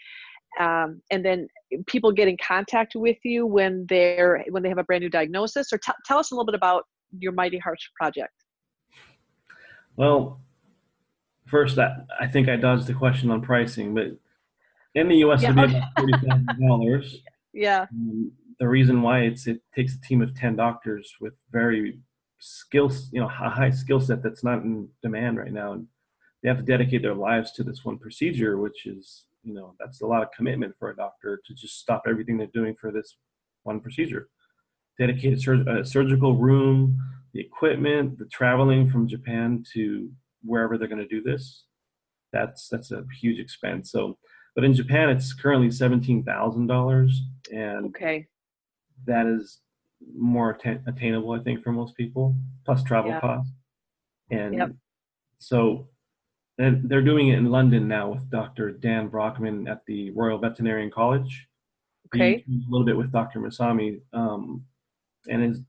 um, 0.60 1.00
and 1.10 1.24
then 1.24 1.48
people 1.86 2.12
get 2.12 2.28
in 2.28 2.36
contact 2.36 2.94
with 2.94 3.18
you 3.24 3.46
when 3.46 3.86
they're 3.88 4.44
when 4.50 4.62
they 4.62 4.68
have 4.68 4.78
a 4.78 4.84
brand 4.84 5.02
new 5.02 5.10
diagnosis 5.10 5.72
or 5.72 5.78
t- 5.78 5.92
tell 6.04 6.18
us 6.18 6.30
a 6.30 6.34
little 6.34 6.46
bit 6.46 6.54
about 6.54 6.84
your 7.18 7.32
mighty 7.32 7.58
hearts 7.58 7.88
project. 7.98 8.32
Well 9.96 10.40
first 11.48 11.78
I, 11.78 11.96
I 12.20 12.26
think 12.26 12.48
i 12.48 12.56
dodged 12.56 12.86
the 12.86 12.94
question 12.94 13.30
on 13.30 13.40
pricing 13.40 13.94
but 13.94 14.06
in 14.94 15.08
the 15.08 15.16
us 15.16 15.42
yeah. 15.42 15.50
it'd 15.50 15.70
be 15.70 15.76
about 15.76 16.56
$30000 16.58 17.14
yeah. 17.52 17.86
Um, 17.92 18.32
the 18.60 18.68
reason 18.68 19.02
why 19.02 19.20
it's 19.20 19.46
it 19.46 19.60
takes 19.74 19.94
a 19.94 20.00
team 20.00 20.20
of 20.20 20.34
10 20.34 20.56
doctors 20.56 21.14
with 21.20 21.34
very 21.50 21.98
skills 22.38 23.08
you 23.12 23.20
know 23.20 23.26
a 23.26 23.50
high 23.50 23.70
skill 23.70 24.00
set 24.00 24.22
that's 24.22 24.44
not 24.44 24.62
in 24.62 24.88
demand 25.02 25.38
right 25.38 25.52
now 25.52 25.72
and 25.72 25.86
they 26.42 26.48
have 26.48 26.58
to 26.58 26.64
dedicate 26.64 27.02
their 27.02 27.14
lives 27.14 27.50
to 27.52 27.64
this 27.64 27.84
one 27.84 27.98
procedure 27.98 28.58
which 28.58 28.86
is 28.86 29.24
you 29.42 29.54
know 29.54 29.74
that's 29.78 30.00
a 30.00 30.06
lot 30.06 30.22
of 30.22 30.30
commitment 30.32 30.74
for 30.78 30.90
a 30.90 30.96
doctor 30.96 31.40
to 31.46 31.54
just 31.54 31.78
stop 31.78 32.02
everything 32.06 32.36
they're 32.36 32.48
doing 32.48 32.74
for 32.74 32.90
this 32.90 33.16
one 33.62 33.80
procedure 33.80 34.28
dedicated 34.98 35.40
sur- 35.40 35.68
uh, 35.68 35.82
surgical 35.82 36.36
room 36.36 36.98
the 37.32 37.40
equipment 37.40 38.18
the 38.18 38.26
traveling 38.26 38.88
from 38.88 39.06
japan 39.06 39.64
to 39.72 40.10
wherever 40.42 40.76
they're 40.76 40.88
going 40.88 41.00
to 41.00 41.06
do 41.08 41.22
this 41.22 41.64
that's 42.32 42.68
that's 42.68 42.90
a 42.90 43.04
huge 43.20 43.38
expense 43.38 43.90
so 43.90 44.18
but 44.54 44.64
in 44.64 44.74
japan 44.74 45.08
it's 45.08 45.32
currently 45.32 45.68
$17000 45.68 47.10
and 47.52 47.86
okay 47.86 48.26
that 49.06 49.26
is 49.26 49.60
more 50.16 50.54
atta- 50.54 50.82
attainable 50.86 51.32
i 51.32 51.38
think 51.38 51.62
for 51.62 51.72
most 51.72 51.96
people 51.96 52.34
plus 52.64 52.82
travel 52.82 53.10
yeah. 53.10 53.20
costs 53.20 53.52
and 54.30 54.54
yep. 54.54 54.70
so 55.38 55.88
and 56.58 56.88
they're 56.88 57.02
doing 57.02 57.28
it 57.28 57.38
in 57.38 57.50
London 57.50 57.86
now 57.86 58.10
with 58.10 58.28
Dr. 58.30 58.72
Dan 58.72 59.08
Brockman 59.08 59.68
at 59.68 59.86
the 59.86 60.10
Royal 60.10 60.38
Veterinary 60.38 60.90
College. 60.90 61.46
Okay. 62.06 62.44
a 62.48 62.70
little 62.70 62.86
bit 62.86 62.96
with 62.96 63.12
Dr. 63.12 63.38
Masami, 63.38 64.00
um, 64.12 64.64
and 65.28 65.44
is 65.44 65.60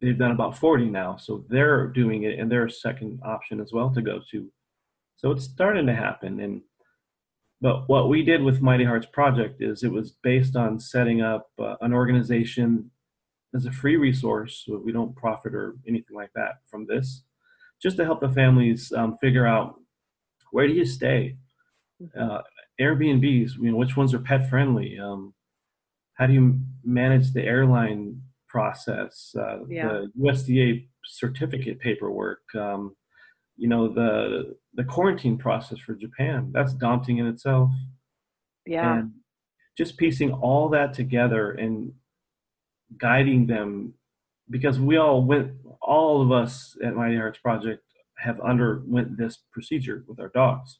they've 0.00 0.18
done 0.18 0.30
about 0.30 0.56
40 0.56 0.86
now, 0.86 1.16
so 1.16 1.44
they're 1.48 1.88
doing 1.88 2.22
it, 2.22 2.38
and 2.38 2.50
they're 2.50 2.66
a 2.66 2.70
second 2.70 3.20
option 3.24 3.60
as 3.60 3.72
well 3.72 3.90
to 3.90 4.00
go 4.00 4.20
to. 4.30 4.50
So 5.16 5.30
it's 5.32 5.44
starting 5.44 5.86
to 5.86 5.94
happen, 5.94 6.40
and 6.40 6.62
but 7.60 7.88
what 7.88 8.08
we 8.08 8.22
did 8.22 8.42
with 8.42 8.60
Mighty 8.60 8.84
Hearts 8.84 9.06
Project 9.12 9.62
is 9.62 9.82
it 9.82 9.90
was 9.90 10.12
based 10.22 10.54
on 10.54 10.78
setting 10.78 11.22
up 11.22 11.48
uh, 11.58 11.76
an 11.80 11.92
organization 11.92 12.90
as 13.54 13.66
a 13.66 13.72
free 13.72 13.96
resource. 13.96 14.64
So 14.66 14.80
we 14.84 14.92
don't 14.92 15.16
profit 15.16 15.54
or 15.54 15.74
anything 15.88 16.16
like 16.16 16.30
that 16.34 16.56
from 16.66 16.86
this, 16.86 17.22
just 17.82 17.96
to 17.96 18.04
help 18.04 18.20
the 18.20 18.28
families 18.28 18.92
um, 18.92 19.16
figure 19.18 19.46
out 19.46 19.76
where 20.54 20.68
do 20.68 20.72
you 20.72 20.86
stay? 20.86 21.36
Mm-hmm. 22.00 22.30
Uh, 22.30 22.42
Airbnbs, 22.80 23.56
you 23.60 23.72
know, 23.72 23.76
which 23.76 23.96
ones 23.96 24.14
are 24.14 24.20
pet 24.20 24.48
friendly? 24.48 24.96
Um, 25.00 25.34
how 26.14 26.28
do 26.28 26.32
you 26.32 26.60
manage 26.84 27.32
the 27.32 27.42
airline 27.42 28.22
process? 28.48 29.34
Uh, 29.36 29.64
yeah. 29.68 29.88
The 29.88 30.12
USDA 30.16 30.86
certificate 31.04 31.80
paperwork. 31.80 32.42
Um, 32.54 32.94
you 33.56 33.68
know 33.68 33.88
the 33.88 34.56
the 34.74 34.84
quarantine 34.84 35.38
process 35.38 35.78
for 35.78 35.94
Japan. 35.94 36.50
That's 36.52 36.74
daunting 36.74 37.18
in 37.18 37.26
itself. 37.26 37.70
Yeah. 38.66 38.98
And 38.98 39.12
just 39.76 39.96
piecing 39.96 40.32
all 40.32 40.68
that 40.70 40.92
together 40.92 41.52
and 41.52 41.92
guiding 42.96 43.46
them 43.46 43.94
because 44.50 44.78
we 44.78 44.96
all 44.98 45.24
went 45.24 45.52
all 45.80 46.22
of 46.22 46.30
us 46.30 46.76
at 46.84 46.94
Mighty 46.94 47.16
Hearts 47.16 47.38
Project 47.38 47.82
have 48.24 48.40
underwent 48.40 49.16
this 49.16 49.38
procedure 49.52 50.04
with 50.08 50.18
our 50.18 50.30
dogs. 50.34 50.78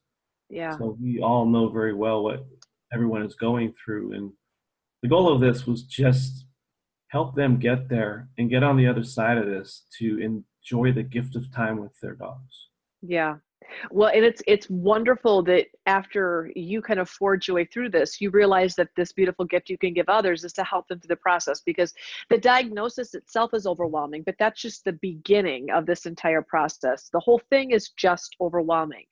Yeah. 0.50 0.76
So 0.76 0.96
we 1.00 1.20
all 1.20 1.46
know 1.46 1.68
very 1.68 1.94
well 1.94 2.22
what 2.22 2.46
everyone 2.92 3.22
is 3.22 3.34
going 3.34 3.74
through. 3.82 4.12
And 4.12 4.32
the 5.02 5.08
goal 5.08 5.32
of 5.32 5.40
this 5.40 5.66
was 5.66 5.82
just 5.82 6.46
help 7.08 7.36
them 7.36 7.58
get 7.58 7.88
there 7.88 8.28
and 8.38 8.50
get 8.50 8.62
on 8.62 8.76
the 8.76 8.86
other 8.86 9.04
side 9.04 9.38
of 9.38 9.46
this 9.46 9.84
to 9.98 10.18
enjoy 10.18 10.92
the 10.92 11.02
gift 11.02 11.36
of 11.36 11.52
time 11.52 11.80
with 11.80 11.92
their 12.00 12.14
dogs. 12.14 12.68
Yeah 13.02 13.36
well 13.90 14.10
and 14.14 14.24
it's 14.24 14.42
it's 14.46 14.68
wonderful 14.70 15.42
that 15.42 15.66
after 15.86 16.50
you 16.54 16.80
kind 16.80 17.00
of 17.00 17.08
forge 17.08 17.48
your 17.48 17.56
way 17.56 17.64
through 17.64 17.88
this 17.88 18.20
you 18.20 18.30
realize 18.30 18.74
that 18.74 18.88
this 18.96 19.12
beautiful 19.12 19.44
gift 19.44 19.68
you 19.68 19.78
can 19.78 19.92
give 19.92 20.08
others 20.08 20.44
is 20.44 20.52
to 20.52 20.64
help 20.64 20.86
them 20.88 20.98
through 21.00 21.08
the 21.08 21.16
process 21.16 21.60
because 21.60 21.92
the 22.30 22.38
diagnosis 22.38 23.14
itself 23.14 23.52
is 23.54 23.66
overwhelming 23.66 24.22
but 24.24 24.34
that's 24.38 24.60
just 24.60 24.84
the 24.84 24.92
beginning 24.94 25.70
of 25.70 25.86
this 25.86 26.06
entire 26.06 26.42
process 26.42 27.08
the 27.12 27.20
whole 27.20 27.40
thing 27.50 27.70
is 27.70 27.90
just 27.90 28.36
overwhelming 28.40 29.04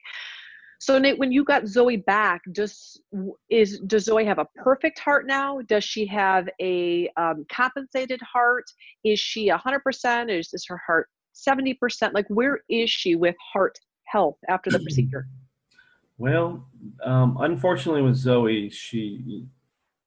so 0.83 0.99
Nate, 0.99 1.17
when 1.17 1.31
you 1.31 1.45
got 1.45 1.65
Zoe 1.65 1.95
back, 1.95 2.41
does 2.51 2.99
is 3.49 3.79
does 3.87 4.03
Zoe 4.03 4.25
have 4.25 4.39
a 4.39 4.47
perfect 4.57 4.99
heart 4.99 5.25
now? 5.25 5.61
Does 5.61 5.85
she 5.85 6.05
have 6.07 6.49
a 6.59 7.09
um, 7.15 7.45
compensated 7.49 8.19
heart? 8.21 8.65
Is 9.05 9.17
she 9.17 9.47
hundred 9.47 9.79
percent? 9.79 10.29
Is 10.29 10.53
is 10.53 10.65
her 10.67 10.81
heart 10.85 11.07
seventy 11.31 11.73
percent? 11.73 12.13
Like 12.13 12.27
where 12.27 12.59
is 12.67 12.89
she 12.89 13.15
with 13.15 13.37
heart 13.53 13.79
health 14.13 14.37
after 14.47 14.69
the 14.69 14.79
procedure? 14.79 15.27
Well, 16.19 16.69
um, 17.03 17.37
unfortunately, 17.41 18.03
with 18.03 18.15
Zoe, 18.15 18.69
she 18.69 19.47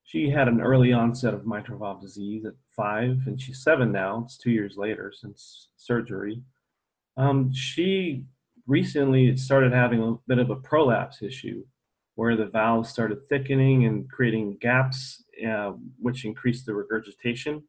she 0.05 0.31
had 0.31 0.47
an 0.47 0.61
early 0.61 0.93
onset 0.93 1.35
of 1.35 1.45
mitral 1.45 1.81
valve 1.81 2.01
disease 2.01 2.45
at 2.47 2.55
five, 2.71 3.19
and 3.27 3.39
she's 3.43 3.61
seven 3.61 3.91
now. 3.91 4.23
It's 4.25 4.39
two 4.39 4.53
years 4.53 4.77
later 4.77 5.13
since 5.13 5.69
surgery. 5.77 6.43
Um, 7.17 7.53
she 7.53 8.25
recently 8.69 9.37
started 9.37 9.73
having 9.73 10.01
a 10.01 10.15
bit 10.29 10.39
of 10.39 10.49
a 10.51 10.57
prolapse 10.57 11.23
issue, 11.23 11.65
where 12.15 12.37
the 12.37 12.47
valves 12.47 12.89
started 12.89 13.27
thickening 13.29 13.85
and 13.85 14.09
creating 14.09 14.59
gaps, 14.61 15.25
uh, 15.47 15.73
which 15.99 16.25
increased 16.25 16.67
the 16.67 16.73
regurgitation. 16.73 17.65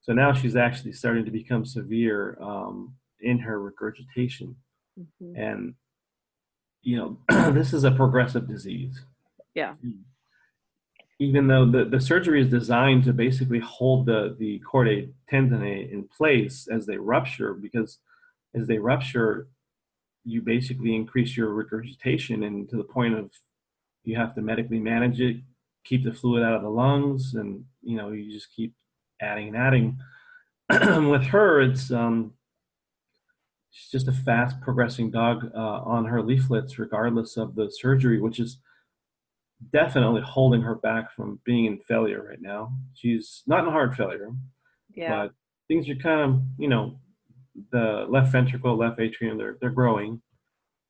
So 0.00 0.14
now 0.14 0.32
she's 0.32 0.56
actually 0.56 0.92
starting 0.92 1.26
to 1.26 1.30
become 1.30 1.66
severe 1.66 2.38
um, 2.40 2.94
in 3.20 3.38
her 3.40 3.60
regurgitation. 3.60 4.56
Mm-hmm. 4.98 5.40
And, 5.40 5.74
you 6.82 6.96
know, 6.96 7.18
this 7.52 7.72
is 7.72 7.84
a 7.84 7.90
progressive 7.90 8.48
disease. 8.48 9.02
Yeah. 9.54 9.74
Even 11.18 11.46
though 11.46 11.64
the, 11.64 11.84
the 11.84 12.00
surgery 12.00 12.42
is 12.42 12.48
designed 12.48 13.04
to 13.04 13.12
basically 13.12 13.60
hold 13.60 14.06
the, 14.06 14.36
the 14.38 14.60
chordae 14.70 15.10
tendineae 15.32 15.90
in 15.90 16.08
place 16.14 16.68
as 16.70 16.86
they 16.86 16.96
rupture, 16.96 17.54
because 17.54 17.98
as 18.54 18.66
they 18.66 18.78
rupture, 18.78 19.48
you 20.24 20.42
basically 20.42 20.94
increase 20.94 21.36
your 21.36 21.50
regurgitation 21.50 22.42
and 22.42 22.68
to 22.68 22.76
the 22.76 22.84
point 22.84 23.14
of 23.14 23.30
you 24.04 24.16
have 24.16 24.34
to 24.34 24.40
medically 24.40 24.78
manage 24.78 25.20
it, 25.20 25.36
keep 25.84 26.04
the 26.04 26.12
fluid 26.12 26.42
out 26.42 26.54
of 26.54 26.62
the 26.62 26.68
lungs, 26.68 27.34
and 27.34 27.64
you 27.82 27.96
know, 27.96 28.12
you 28.12 28.32
just 28.32 28.54
keep 28.54 28.74
adding 29.20 29.48
and 29.48 29.56
adding. 29.56 29.98
With 31.10 31.24
her, 31.24 31.60
it's 31.60 31.90
um, 31.90 32.32
she's 33.76 33.90
just 33.90 34.08
a 34.08 34.12
fast 34.22 34.58
progressing 34.62 35.10
dog 35.10 35.50
uh, 35.54 35.58
on 35.84 36.06
her 36.06 36.22
leaflets, 36.22 36.78
regardless 36.78 37.36
of 37.36 37.54
the 37.54 37.70
surgery, 37.70 38.18
which 38.18 38.40
is 38.40 38.58
definitely 39.70 40.22
holding 40.22 40.62
her 40.62 40.74
back 40.74 41.12
from 41.12 41.40
being 41.44 41.66
in 41.66 41.78
failure 41.78 42.24
right 42.26 42.40
now. 42.40 42.72
She's 42.94 43.42
not 43.46 43.64
in 43.64 43.70
heart 43.70 43.94
failure, 43.94 44.30
yeah. 44.94 45.10
but 45.10 45.32
things 45.68 45.90
are 45.90 45.94
kind 45.94 46.20
of, 46.22 46.40
you 46.58 46.68
know, 46.68 46.98
the 47.70 48.06
left 48.08 48.32
ventricle, 48.32 48.76
left 48.76 48.98
atrium, 48.98 49.36
they're, 49.36 49.58
they're 49.60 49.70
growing, 49.70 50.22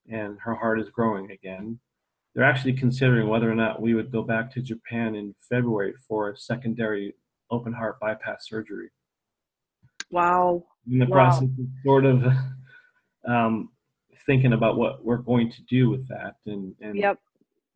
and 0.09 0.39
her 0.41 0.55
heart 0.55 0.81
is 0.81 0.89
growing 0.89 1.33
again. 1.33 1.81
They're 2.35 2.45
actually 2.45 2.75
considering 2.75 3.29
whether 3.29 3.51
or 3.51 3.57
not 3.57 3.83
we 3.83 3.95
would 3.95 4.13
go 4.13 4.23
back 4.23 4.53
to 4.53 4.61
Japan 4.61 5.17
in 5.17 5.35
February 5.49 5.95
for 6.07 6.31
a 6.31 6.37
secondary 6.37 7.15
open 7.51 7.73
heart 7.73 7.99
bypass 7.99 8.47
surgery. 8.49 8.91
Wow. 10.11 10.65
In 10.89 11.01
the 11.01 11.07
wow. 11.07 11.17
process 11.17 11.49
of 11.49 11.67
sort 11.85 12.05
of 12.05 12.23
um, 13.27 13.71
thinking 14.27 14.53
about 14.53 14.77
what 14.77 15.05
we're 15.05 15.19
going 15.19 15.51
to 15.51 15.63
do 15.63 15.91
with 15.91 16.09
that. 16.09 16.35
And, 16.47 16.75
and 16.81 16.97
yep. 16.97 17.19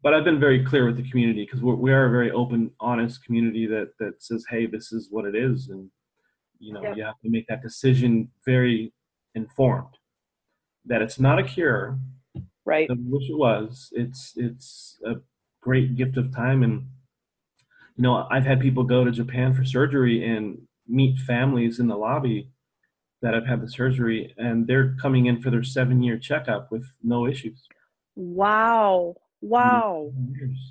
But 0.03 0.15
I've 0.15 0.25
been 0.25 0.41
very 0.41 0.65
clear 0.65 0.87
with 0.87 0.97
the 0.97 1.09
community 1.11 1.45
because 1.45 1.63
we 1.63 1.93
are 1.93 2.07
a 2.07 2.11
very 2.11 2.31
open, 2.31 2.71
honest 2.81 3.23
community 3.23 3.67
that 3.67 3.91
that 3.99 4.23
says, 4.23 4.47
"Hey, 4.49 4.65
this 4.65 4.93
is 4.93 5.09
what 5.11 5.27
it 5.27 5.37
is," 5.37 5.69
and 5.69 5.91
you 6.59 6.73
know, 6.73 6.83
yep. 6.83 6.97
you 6.97 7.05
have 7.05 7.21
to 7.23 7.29
make 7.29 7.47
that 7.49 7.63
decision 7.63 8.31
very 8.47 8.95
informed. 9.35 9.99
That 10.87 11.03
it's 11.03 11.21
not 11.21 11.39
a 11.39 11.43
cure. 11.43 11.99
Right. 12.65 12.91
I 12.91 12.95
wish 12.99 13.29
it 13.29 13.37
was. 13.37 13.91
It's 13.93 14.33
it's 14.37 14.99
a 15.05 15.17
great 15.61 15.97
gift 15.97 16.17
of 16.17 16.35
time, 16.35 16.63
and 16.63 16.87
you 17.97 18.03
know, 18.03 18.27
I've 18.31 18.47
had 18.47 18.59
people 18.59 18.85
go 18.85 19.05
to 19.05 19.11
Japan 19.11 19.53
for 19.53 19.67
surgery 19.67 20.25
and 20.25 20.63
meet 20.89 21.19
families 21.19 21.79
in 21.79 21.89
the 21.89 21.97
lobby 21.97 22.49
that 23.23 23.35
have 23.35 23.47
had 23.47 23.61
the 23.61 23.69
surgery, 23.69 24.35
and 24.39 24.67
they're 24.67 24.97
coming 25.01 25.27
in 25.27 25.41
for 25.41 25.51
their 25.51 25.63
seven 25.63 26.03
year 26.03 26.19
checkup 26.19 26.71
with 26.71 26.85
no 27.03 27.27
issues. 27.27 27.63
Wow. 28.17 29.17
Wow. 29.43 30.13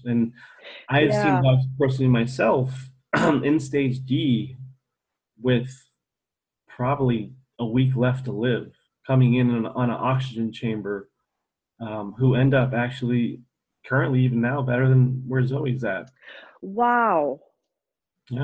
And 0.06 0.34
I've 0.90 1.10
yeah. 1.10 1.24
seen 1.24 1.44
dogs 1.44 1.66
personally 1.80 2.10
myself 2.10 2.72
in 3.18 3.60
stage 3.60 4.06
D 4.06 4.58
with 5.42 5.70
probably 6.68 7.34
a 7.60 7.66
week 7.66 7.96
left 7.96 8.26
to 8.26 8.32
live, 8.32 8.72
coming 9.06 9.36
in 9.36 9.50
on, 9.50 9.66
on 9.66 9.90
an 9.90 9.98
oxygen 10.00 10.52
chamber, 10.52 11.10
um, 11.82 12.14
who 12.18 12.36
end 12.36 12.54
up 12.54 12.74
actually 12.74 13.42
currently 13.86 14.22
even 14.22 14.42
now 14.42 14.62
better 14.62 14.88
than 14.88 15.24
where 15.28 15.46
Zoe's 15.46 15.84
at. 15.84 16.12
Wow. 16.62 17.40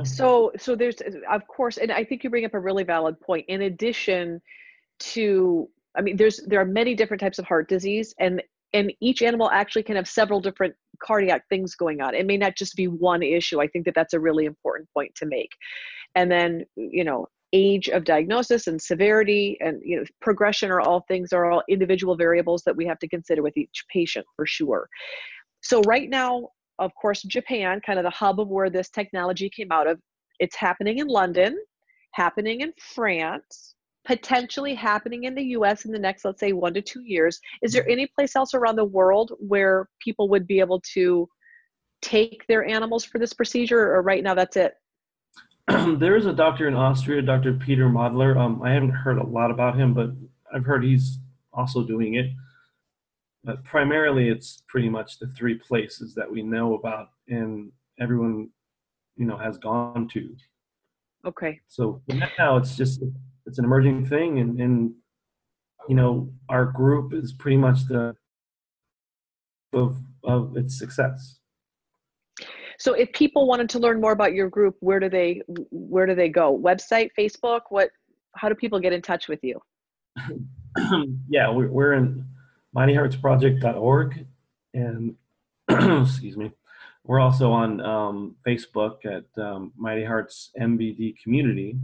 So 0.04 0.51
so 0.58 0.75
there's 0.75 0.98
of 1.30 1.48
course, 1.48 1.77
and 1.77 1.92
I 1.92 2.04
think 2.04 2.24
you 2.24 2.30
bring 2.30 2.46
up 2.46 2.54
a 2.54 2.60
really 2.60 2.84
valid 2.84 3.20
point. 3.20 3.46
In 3.48 3.63
addition 3.63 4.42
to, 5.00 5.70
I 5.96 6.01
mean, 6.01 6.18
there's 6.18 6.42
there 6.48 6.60
are 6.60 6.65
many 6.65 6.96
different 6.96 7.22
types 7.22 7.39
of 7.39 7.46
heart 7.46 7.70
disease, 7.70 8.13
and 8.20 8.42
and 8.74 8.92
each 9.00 9.22
animal 9.22 9.50
actually 9.51 9.84
can 9.84 9.96
have 9.96 10.08
several 10.08 10.42
different 10.42 10.75
cardiac 11.01 11.48
things 11.50 11.75
going 11.75 12.01
on. 12.01 12.15
It 12.15 12.25
may 12.25 12.38
not 12.38 12.56
just 12.56 12.75
be 12.75 12.88
one 12.88 13.24
issue. 13.24 13.62
I 13.62 13.68
think 13.68 13.86
that 13.86 13.96
that's 13.96 14.13
a 14.13 14.20
really 14.20 14.46
important 14.46 14.89
point 14.94 15.13
to 15.15 15.25
make. 15.25 15.51
And 16.15 16.32
then 16.32 16.65
you 16.75 17.04
know, 17.04 17.27
age 17.54 17.88
of 17.89 18.04
diagnosis 18.04 18.68
and 18.68 18.82
severity 18.82 19.58
and 19.62 19.82
you 19.84 19.98
know 19.98 20.04
progression 20.22 20.72
are 20.72 20.82
all 20.82 21.06
things 21.08 21.32
are 21.32 21.50
all 21.50 21.63
individual 21.70 22.15
variables 22.15 22.63
that 22.63 22.75
we 22.75 22.86
have 22.86 23.00
to 23.00 23.08
consider 23.08 23.42
with 23.44 23.56
each 23.56 23.86
patient 23.89 24.25
for 24.36 24.46
sure. 24.46 24.89
So 25.62 25.82
right 25.82 26.10
now 26.10 26.50
of 26.79 26.91
course, 27.00 27.22
Japan, 27.24 27.82
kind 27.86 28.00
of 28.00 28.03
the 28.03 28.10
hub 28.10 28.39
of 28.39 28.48
where 28.48 28.70
this 28.70 28.89
technology 28.89 29.50
came 29.50 29.72
out 29.72 29.88
of. 29.88 30.00
It's 30.39 30.55
happening 30.55 31.00
in 31.00 31.08
London, 31.08 31.58
happening 32.13 32.62
in 32.62 32.74
France, 32.77 33.75
potentially 34.05 34.75
happening 34.75 35.24
in 35.24 35.36
the 35.36 35.44
US 35.58 35.86
in 35.86 35.91
the 35.91 36.00
next, 36.00 36.25
let's 36.25 36.39
say, 36.39 36.51
one 36.53 36.74
to 36.74 36.82
two 36.82 37.03
years. 37.03 37.39
Is 37.62 37.74
there 37.74 37.88
any 37.89 38.08
place 38.08 38.36
else 38.36 38.53
around 38.53 38.75
the 38.75 38.86
world 38.86 39.34
where 39.39 39.88
people 40.00 40.29
would 40.29 40.46
be 40.46 40.60
able 40.60 40.82
to 40.94 41.27
take 42.01 42.46
their 42.48 42.65
animals 42.65 43.03
for 43.03 43.17
this 43.20 43.34
procedure, 43.34 43.94
or 43.94 44.01
right 44.01 44.24
now 44.24 44.34
that's 44.34 44.58
it? 44.58 44.74
there 45.67 46.15
is 46.15 46.27
a 46.27 46.34
doctor 46.34 46.67
in 46.67 46.75
Austria, 46.75 47.22
Dr. 47.22 47.53
Peter 47.53 47.89
Modler. 47.89 48.38
Um, 48.38 48.62
I 48.62 48.72
haven't 48.72 48.91
heard 48.91 49.17
a 49.17 49.25
lot 49.25 49.50
about 49.50 49.75
him, 49.75 49.94
but 49.94 50.12
I've 50.53 50.65
heard 50.65 50.84
he's 50.84 51.17
also 51.51 51.84
doing 51.84 52.15
it. 52.15 52.27
But 53.46 53.64
primarily, 53.64 54.30
it's 54.30 54.64
pretty 54.68 54.90
much 54.90 55.20
the 55.20 55.28
three 55.28 55.56
places 55.56 56.16
that 56.16 56.30
we 56.30 56.42
know 56.42 56.74
about, 56.74 57.10
and 57.28 57.72
everyone, 58.00 58.50
you 59.18 59.25
know, 59.25 59.38
has 59.38 59.58
gone 59.58 60.08
to. 60.14 60.36
Okay. 61.25 61.60
So 61.68 62.02
now 62.40 62.58
it's 62.58 62.75
just 62.75 63.04
it's 63.46 63.60
an 63.60 63.66
emerging 63.66 64.08
thing, 64.08 64.40
and 64.40 64.60
and 64.60 64.94
you 65.88 65.96
know, 65.96 66.34
our 66.50 66.66
group 66.66 67.14
is 67.14 67.34
pretty 67.34 67.58
much 67.58 67.86
the 67.88 68.16
of 69.74 70.02
of 70.24 70.58
its 70.58 70.78
success. 70.80 71.40
So 72.80 72.94
if 72.94 73.12
people 73.14 73.48
wanted 73.48 73.70
to 73.70 73.80
learn 73.80 74.02
more 74.02 74.12
about 74.12 74.34
your 74.34 74.50
group, 74.50 74.75
where 74.80 75.00
do 75.00 75.10
they 75.10 75.42
where 75.70 76.08
do 76.08 76.16
they 76.16 76.30
go? 76.30 76.58
Website, 76.58 77.10
Facebook, 77.18 77.62
what 77.70 77.90
how 78.36 78.50
do 78.50 78.56
people 78.56 78.80
get 78.80 78.92
in 78.92 79.02
touch 79.02 79.28
with 79.28 79.44
you? 79.44 79.60
yeah, 81.30 81.50
we're, 81.50 81.70
we're 81.70 81.94
in 81.94 82.25
mightyheartsproject.org 82.75 84.25
and 84.74 85.15
excuse 85.70 86.38
me. 86.38 86.51
We're 87.03 87.20
also 87.20 87.51
on 87.51 87.82
um, 87.82 88.36
facebook 88.46 89.05
at 89.05 89.25
um, 89.41 89.72
mighty 89.77 90.03
hearts 90.03 90.51
mvd 90.60 91.15
community 91.22 91.77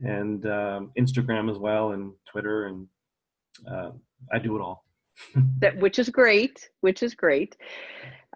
and 0.00 0.44
um, 0.46 0.90
instagram 0.98 1.50
as 1.50 1.58
well 1.58 1.92
and 1.92 2.12
twitter 2.30 2.66
and 2.66 2.86
uh, 3.70 3.90
i 4.32 4.38
do 4.38 4.56
it 4.56 4.60
all. 4.60 4.84
That 5.60 5.78
which 5.78 5.98
is 5.98 6.08
great 6.08 6.68
which 6.80 7.02
is 7.02 7.14
great. 7.14 7.56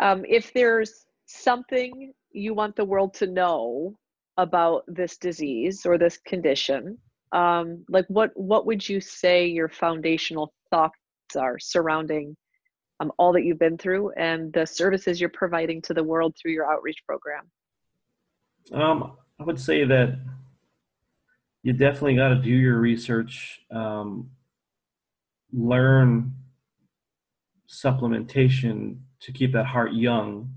Um, 0.01 0.25
if 0.29 0.53
there's 0.53 1.07
something 1.27 2.13
you 2.33 2.55
want 2.55 2.77
the 2.77 2.85
world 2.85 3.15
to 3.15 3.27
know 3.27 3.99
about 4.37 4.85
this 4.87 5.19
disease 5.19 5.85
or 5.85 5.99
this 5.99 6.17
condition 6.19 6.97
um, 7.33 7.85
like 7.89 8.07
what 8.09 8.31
what 8.35 8.67
would 8.67 8.89
you 8.89 9.01
say 9.01 9.47
your 9.47 9.69
foundational 9.69 10.53
thought 10.71 10.93
are 11.37 11.59
surrounding 11.59 12.37
um, 13.01 13.13
all 13.19 13.33
that 13.33 13.45
you've 13.45 13.59
been 13.59 13.79
through 13.79 14.11
and 14.13 14.53
the 14.53 14.67
services 14.67 15.21
you're 15.21 15.31
providing 15.31 15.81
to 15.83 15.95
the 15.95 16.03
world 16.03 16.35
through 16.37 16.53
your 16.53 16.71
outreach 16.71 16.99
program? 17.07 17.51
Um, 18.73 19.17
I 19.41 19.45
would 19.45 19.61
say 19.61 19.85
that 19.85 20.19
you 21.63 21.73
definitely 21.73 22.17
got 22.17 22.29
to 22.29 22.37
do 22.37 22.51
your 22.51 22.79
research, 22.79 23.61
um, 23.71 24.31
learn 25.53 26.35
supplementation 27.69 28.99
to 29.21 29.33
keep 29.33 29.53
that 29.53 29.67
heart 29.67 29.93
young 29.93 30.55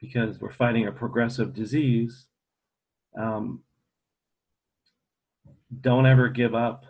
because 0.00 0.40
we're 0.40 0.52
fighting 0.52 0.86
a 0.86 0.92
progressive 0.92 1.54
disease. 1.54 2.26
Um, 3.18 3.62
don't 5.80 6.06
ever 6.06 6.28
give 6.28 6.54
up 6.54 6.84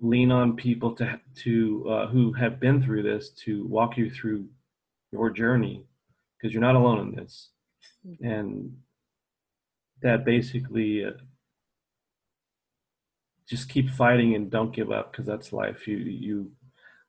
lean 0.00 0.30
on 0.30 0.56
people 0.56 0.92
to 0.92 1.18
to 1.34 1.86
uh, 1.88 2.06
who 2.08 2.32
have 2.32 2.60
been 2.60 2.82
through 2.82 3.02
this 3.02 3.30
to 3.30 3.66
walk 3.66 3.96
you 3.96 4.10
through 4.10 4.46
your 5.12 5.30
journey 5.30 5.84
because 6.36 6.52
you're 6.52 6.62
not 6.62 6.74
alone 6.74 7.08
in 7.08 7.14
this 7.14 7.50
mm-hmm. 8.06 8.24
and 8.24 8.76
that 10.02 10.24
basically 10.24 11.04
uh, 11.04 11.12
just 13.48 13.68
keep 13.68 13.88
fighting 13.88 14.34
and 14.34 14.50
don't 14.50 14.74
give 14.74 14.90
up 14.90 15.12
because 15.12 15.26
that's 15.26 15.52
life 15.52 15.86
you 15.88 15.96
you 15.96 16.50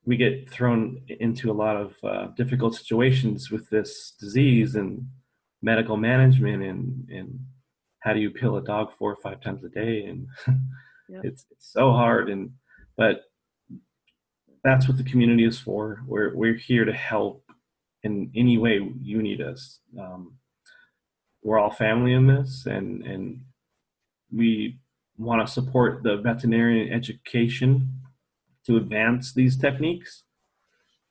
we 0.05 0.15
get 0.15 0.49
thrown 0.49 1.01
into 1.19 1.51
a 1.51 1.53
lot 1.53 1.75
of 1.75 1.95
uh, 2.03 2.27
difficult 2.37 2.73
situations 2.73 3.51
with 3.51 3.69
this 3.69 4.13
disease 4.17 4.75
and 4.75 5.05
medical 5.61 5.97
management 5.97 6.63
and 6.63 7.09
and 7.09 7.39
how 7.99 8.13
do 8.13 8.19
you 8.21 8.29
pill 8.29 8.55
a 8.55 8.63
dog 8.63 8.93
four 8.97 9.11
or 9.11 9.17
five 9.17 9.41
times 9.41 9.63
a 9.65 9.69
day 9.69 10.05
and 10.05 10.27
yep. 11.09 11.25
it's 11.25 11.45
it's 11.51 11.73
so 11.73 11.91
hard 11.91 12.29
and 12.29 12.49
but 12.97 13.23
that's 14.63 14.87
what 14.87 14.97
the 14.97 15.03
community 15.03 15.45
is 15.45 15.59
for. 15.59 16.01
We're 16.07 16.35
we're 16.35 16.55
here 16.55 16.83
to 16.83 16.93
help 16.93 17.43
in 18.03 18.31
any 18.35 18.57
way 18.57 18.91
you 19.01 19.21
need 19.21 19.41
us. 19.41 19.79
Um, 19.99 20.33
we're 21.43 21.59
all 21.59 21.71
family 21.71 22.13
in 22.13 22.27
this, 22.27 22.65
and 22.65 23.05
and 23.05 23.41
we 24.33 24.79
want 25.17 25.45
to 25.45 25.51
support 25.51 26.03
the 26.03 26.17
veterinarian 26.17 26.91
education 26.93 28.01
to 28.65 28.77
advance 28.77 29.33
these 29.33 29.57
techniques 29.57 30.23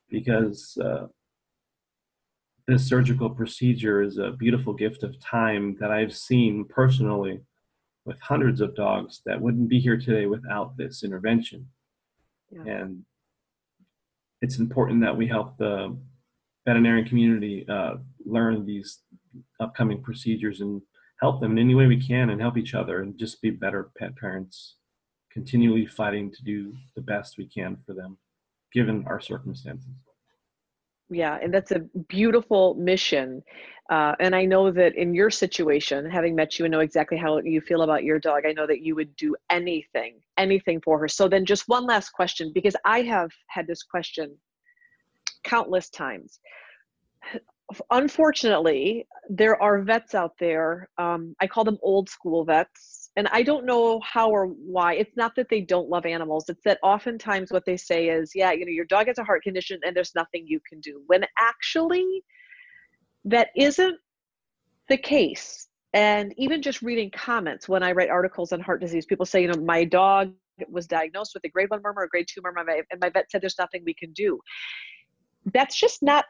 because 0.09 0.79
uh, 0.79 1.07
this 2.69 2.87
surgical 2.87 3.31
procedure 3.31 4.03
is 4.03 4.19
a 4.19 4.33
beautiful 4.33 4.73
gift 4.73 5.03
of 5.03 5.19
time 5.21 5.77
that 5.81 5.91
I've 5.91 6.15
seen 6.15 6.65
personally 6.65 7.41
with 8.05 8.21
hundreds 8.21 8.61
of 8.61 8.77
dogs 8.77 9.23
that 9.27 9.41
wouldn't 9.41 9.69
be 9.69 9.81
here 9.81 9.97
today 9.97 10.27
without 10.27 10.77
this 10.77 11.03
intervention. 11.03 11.69
Yeah. 12.51 12.63
And 12.67 13.03
it's 14.43 14.59
important 14.59 15.03
that 15.03 15.17
we 15.17 15.27
help 15.27 15.57
the 15.59 15.97
veterinarian 16.67 17.07
community 17.07 17.67
uh, 17.69 17.95
learn 18.25 18.67
these 18.67 19.01
upcoming 19.61 20.03
procedures 20.03 20.61
and 20.61 20.83
help 21.21 21.41
them 21.41 21.53
in 21.53 21.59
any 21.59 21.75
way 21.75 21.87
we 21.87 22.01
can 22.01 22.31
and 22.31 22.41
help 22.41 22.57
each 22.57 22.75
other 22.75 23.01
and 23.01 23.19
just 23.19 23.41
be 23.41 23.51
better 23.51 23.91
pet 23.99 24.17
parents, 24.17 24.77
continually 25.33 25.87
fighting 25.87 26.31
to 26.31 26.43
do 26.45 26.75
the 26.95 27.03
best 27.03 27.39
we 27.39 27.47
can 27.47 27.77
for 27.87 27.95
them, 27.95 28.19
given 28.73 29.05
our 29.07 29.21
circumstances 29.21 29.95
yeah 31.11 31.39
and 31.43 31.53
that's 31.53 31.71
a 31.71 31.81
beautiful 32.09 32.75
mission 32.75 33.43
uh, 33.91 34.15
and 34.19 34.35
i 34.35 34.45
know 34.45 34.71
that 34.71 34.95
in 34.97 35.15
your 35.15 35.31
situation 35.31 36.09
having 36.09 36.35
met 36.35 36.59
you 36.59 36.65
and 36.65 36.73
know 36.73 36.81
exactly 36.81 37.17
how 37.17 37.39
you 37.39 37.61
feel 37.61 37.83
about 37.83 38.05
your 38.05 38.19
dog 38.19 38.43
i 38.47 38.53
know 38.53 38.67
that 38.67 38.83
you 38.83 38.95
would 38.95 39.15
do 39.17 39.35
anything 39.51 40.17
anything 40.39 40.81
for 40.81 40.99
her. 40.99 41.09
So 41.09 41.29
then 41.29 41.45
just 41.45 41.65
one 41.67 41.87
last 41.87 42.11
question 42.11 42.53
because 42.55 42.77
i 42.85 43.03
have 43.03 43.31
had 43.49 43.67
this 43.67 43.83
question 43.83 44.37
countless 45.45 45.89
times. 45.91 46.41
Unfortunately 47.91 49.07
there 49.29 49.61
are 49.61 49.83
vets 49.83 50.15
out 50.15 50.33
there 50.39 50.89
um, 50.99 51.35
i 51.41 51.47
call 51.47 51.65
them 51.65 51.79
old 51.83 52.09
school 52.09 52.45
vets 52.45 53.06
and 53.17 53.29
I 53.33 53.43
don't 53.43 53.65
know 53.65 54.01
how 54.01 54.31
or 54.31 54.47
why. 54.47 54.95
It's 54.95 55.17
not 55.17 55.35
that 55.37 55.49
they 55.49 55.63
don't 55.63 55.89
love 55.89 56.05
animals. 56.05 56.49
It's 56.49 56.63
that 56.65 56.79
oftentimes 56.83 57.51
what 57.51 57.65
they 57.65 57.77
say 57.77 58.09
is, 58.09 58.33
yeah, 58.35 58.53
you 58.53 58.67
know, 58.67 58.71
your 58.71 58.85
dog 58.85 59.07
has 59.07 59.19
a 59.19 59.25
heart 59.25 59.43
condition 59.43 59.81
and 59.85 59.97
there's 59.97 60.15
nothing 60.15 60.45
you 60.47 60.61
can 60.69 60.81
do. 60.81 61.03
When 61.07 61.25
actually, 61.39 62.23
that 63.25 63.49
isn't 63.57 63.97
the 64.89 64.99
case. 64.99 65.69
And 65.95 66.35
even 66.37 66.61
just 66.61 66.83
reading 66.83 67.11
comments 67.11 67.69
when 67.69 67.83
I 67.83 67.93
write 67.93 68.11
articles 68.11 68.53
on 68.53 68.61
heart 68.61 68.83
disease, 68.83 69.07
people 69.07 69.25
say, 69.25 69.41
you 69.41 69.49
know, 69.49 69.61
my 69.63 69.85
dog 69.85 70.33
was 70.69 70.87
diagnosed 70.87 71.33
with 71.35 71.45
a 71.45 71.49
grade 71.49 71.71
one 71.71 71.81
murmur, 71.83 72.03
a 72.03 72.09
grade 72.09 72.27
two 72.29 72.43
murmur, 72.43 72.65
and 72.69 73.01
my 73.01 73.09
vet 73.09 73.31
said 73.31 73.41
there's 73.41 73.59
nothing 73.59 73.83
we 73.87 73.95
can 73.95 74.13
do. 74.13 74.39
That's 75.55 75.79
just 75.79 76.03
not 76.03 76.27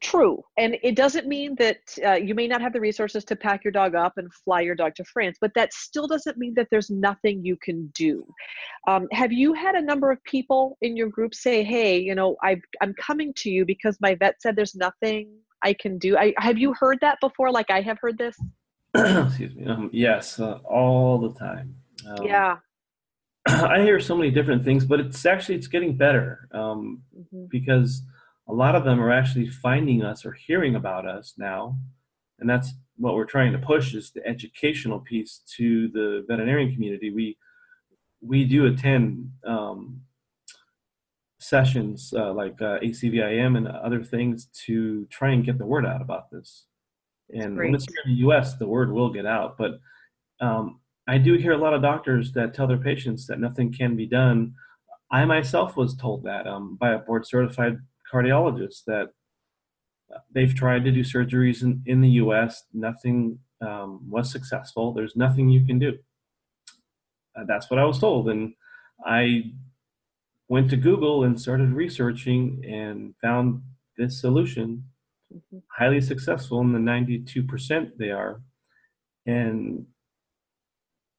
True. 0.00 0.44
And 0.56 0.76
it 0.84 0.94
doesn't 0.94 1.26
mean 1.26 1.56
that 1.56 1.78
uh, 2.04 2.12
you 2.12 2.34
may 2.34 2.46
not 2.46 2.60
have 2.60 2.72
the 2.72 2.80
resources 2.80 3.24
to 3.24 3.36
pack 3.36 3.64
your 3.64 3.72
dog 3.72 3.96
up 3.96 4.16
and 4.16 4.32
fly 4.32 4.60
your 4.60 4.76
dog 4.76 4.94
to 4.96 5.04
France, 5.04 5.38
but 5.40 5.52
that 5.54 5.72
still 5.72 6.06
doesn't 6.06 6.38
mean 6.38 6.54
that 6.54 6.68
there's 6.70 6.88
nothing 6.88 7.44
you 7.44 7.56
can 7.56 7.90
do. 7.96 8.24
Um, 8.86 9.08
have 9.10 9.32
you 9.32 9.52
had 9.54 9.74
a 9.74 9.82
number 9.82 10.12
of 10.12 10.22
people 10.22 10.78
in 10.82 10.96
your 10.96 11.08
group 11.08 11.34
say, 11.34 11.64
hey, 11.64 11.98
you 11.98 12.14
know, 12.14 12.36
i 12.42 12.60
am 12.80 12.94
coming 12.94 13.32
to 13.38 13.50
you 13.50 13.64
because 13.64 13.98
my 14.00 14.14
vet 14.14 14.40
said 14.40 14.54
there's 14.54 14.76
nothing 14.76 15.30
I 15.64 15.72
can 15.72 15.98
do? 15.98 16.16
I, 16.16 16.32
have 16.38 16.58
you 16.58 16.74
heard 16.74 16.98
that 17.00 17.18
before, 17.20 17.50
like 17.50 17.70
I 17.70 17.80
have 17.80 17.98
heard 18.00 18.18
this? 18.18 18.36
Excuse 18.94 19.56
me. 19.56 19.66
Um, 19.66 19.90
yes, 19.92 20.38
uh, 20.38 20.58
all 20.64 21.18
the 21.18 21.34
time. 21.34 21.74
Um, 22.06 22.24
yeah. 22.24 22.56
I 23.48 23.80
hear 23.80 23.98
so 23.98 24.16
many 24.16 24.30
different 24.30 24.64
things, 24.64 24.84
but 24.84 25.00
it's 25.00 25.26
actually 25.26 25.56
it's 25.56 25.66
getting 25.66 25.96
better 25.96 26.48
um, 26.52 27.02
mm-hmm. 27.18 27.46
because– 27.50 28.02
a 28.48 28.52
lot 28.52 28.74
of 28.74 28.84
them 28.84 29.00
are 29.00 29.12
actually 29.12 29.48
finding 29.48 30.02
us 30.02 30.24
or 30.24 30.32
hearing 30.32 30.74
about 30.74 31.06
us 31.06 31.34
now. 31.36 31.78
And 32.40 32.48
that's 32.48 32.72
what 32.96 33.14
we're 33.14 33.24
trying 33.24 33.52
to 33.52 33.58
push 33.58 33.94
is 33.94 34.10
the 34.10 34.26
educational 34.26 35.00
piece 35.00 35.42
to 35.56 35.88
the 35.88 36.24
veterinarian 36.28 36.72
community. 36.72 37.10
We 37.10 37.36
we 38.20 38.44
do 38.44 38.66
attend 38.66 39.30
um, 39.46 40.00
sessions 41.38 42.12
uh, 42.16 42.32
like 42.32 42.60
uh, 42.60 42.78
acvim 42.80 43.56
and 43.56 43.68
other 43.68 44.02
things 44.02 44.48
to 44.66 45.06
try 45.06 45.30
and 45.30 45.44
get 45.44 45.58
the 45.58 45.66
word 45.66 45.86
out 45.86 46.02
about 46.02 46.30
this. 46.30 46.64
And 47.32 47.56
when 47.56 47.74
it's 47.74 47.86
here 47.86 48.12
in 48.12 48.16
the 48.16 48.34
us 48.34 48.54
the 48.54 48.66
word 48.66 48.90
will 48.90 49.12
get 49.12 49.26
out. 49.26 49.58
But 49.58 49.78
um, 50.40 50.80
i 51.06 51.18
do 51.18 51.34
hear 51.34 51.52
a 51.52 51.58
lot 51.58 51.74
of 51.74 51.82
doctors 51.82 52.32
that 52.32 52.54
tell 52.54 52.66
their 52.66 52.78
patients 52.78 53.26
that 53.26 53.40
nothing 53.40 53.72
can 53.72 53.96
be 53.96 54.06
done. 54.06 54.54
I 55.10 55.24
myself 55.24 55.76
was 55.76 55.94
told 55.96 56.24
that 56.24 56.46
um, 56.46 56.76
by 56.76 56.92
a 56.92 56.98
board 56.98 57.26
certified 57.26 57.78
cardiologists 58.12 58.84
that 58.86 59.08
they've 60.32 60.54
tried 60.54 60.84
to 60.84 60.92
do 60.92 61.02
surgeries 61.02 61.62
in, 61.62 61.82
in 61.86 62.00
the 62.00 62.10
US, 62.22 62.64
nothing 62.72 63.38
um, 63.60 64.00
was 64.08 64.30
successful. 64.30 64.92
There's 64.92 65.16
nothing 65.16 65.48
you 65.48 65.64
can 65.64 65.78
do. 65.78 65.98
Uh, 67.36 67.44
that's 67.46 67.70
what 67.70 67.78
I 67.78 67.84
was 67.84 67.98
told. 67.98 68.28
And 68.28 68.54
I 69.04 69.52
went 70.48 70.70
to 70.70 70.76
Google 70.76 71.24
and 71.24 71.40
started 71.40 71.72
researching 71.72 72.64
and 72.66 73.14
found 73.22 73.62
this 73.96 74.20
solution 74.20 74.84
mm-hmm. 75.32 75.58
highly 75.76 76.00
successful 76.00 76.60
in 76.60 76.72
the 76.72 76.78
92% 76.78 77.90
they 77.98 78.10
are. 78.10 78.40
And 79.26 79.86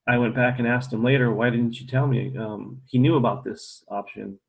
I 0.07 0.17
went 0.17 0.33
back 0.33 0.57
and 0.57 0.67
asked 0.67 0.91
him 0.91 1.03
later, 1.03 1.31
why 1.31 1.51
didn't 1.51 1.79
you 1.79 1.85
tell 1.85 2.07
me? 2.07 2.35
Um, 2.35 2.81
he 2.87 2.97
knew 2.97 3.15
about 3.15 3.43
this 3.43 3.83
option. 3.89 4.39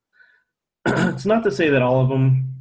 it's 0.87 1.27
not 1.27 1.43
to 1.45 1.51
say 1.51 1.69
that 1.69 1.83
all 1.83 2.03
of 2.03 2.09
them 2.09 2.55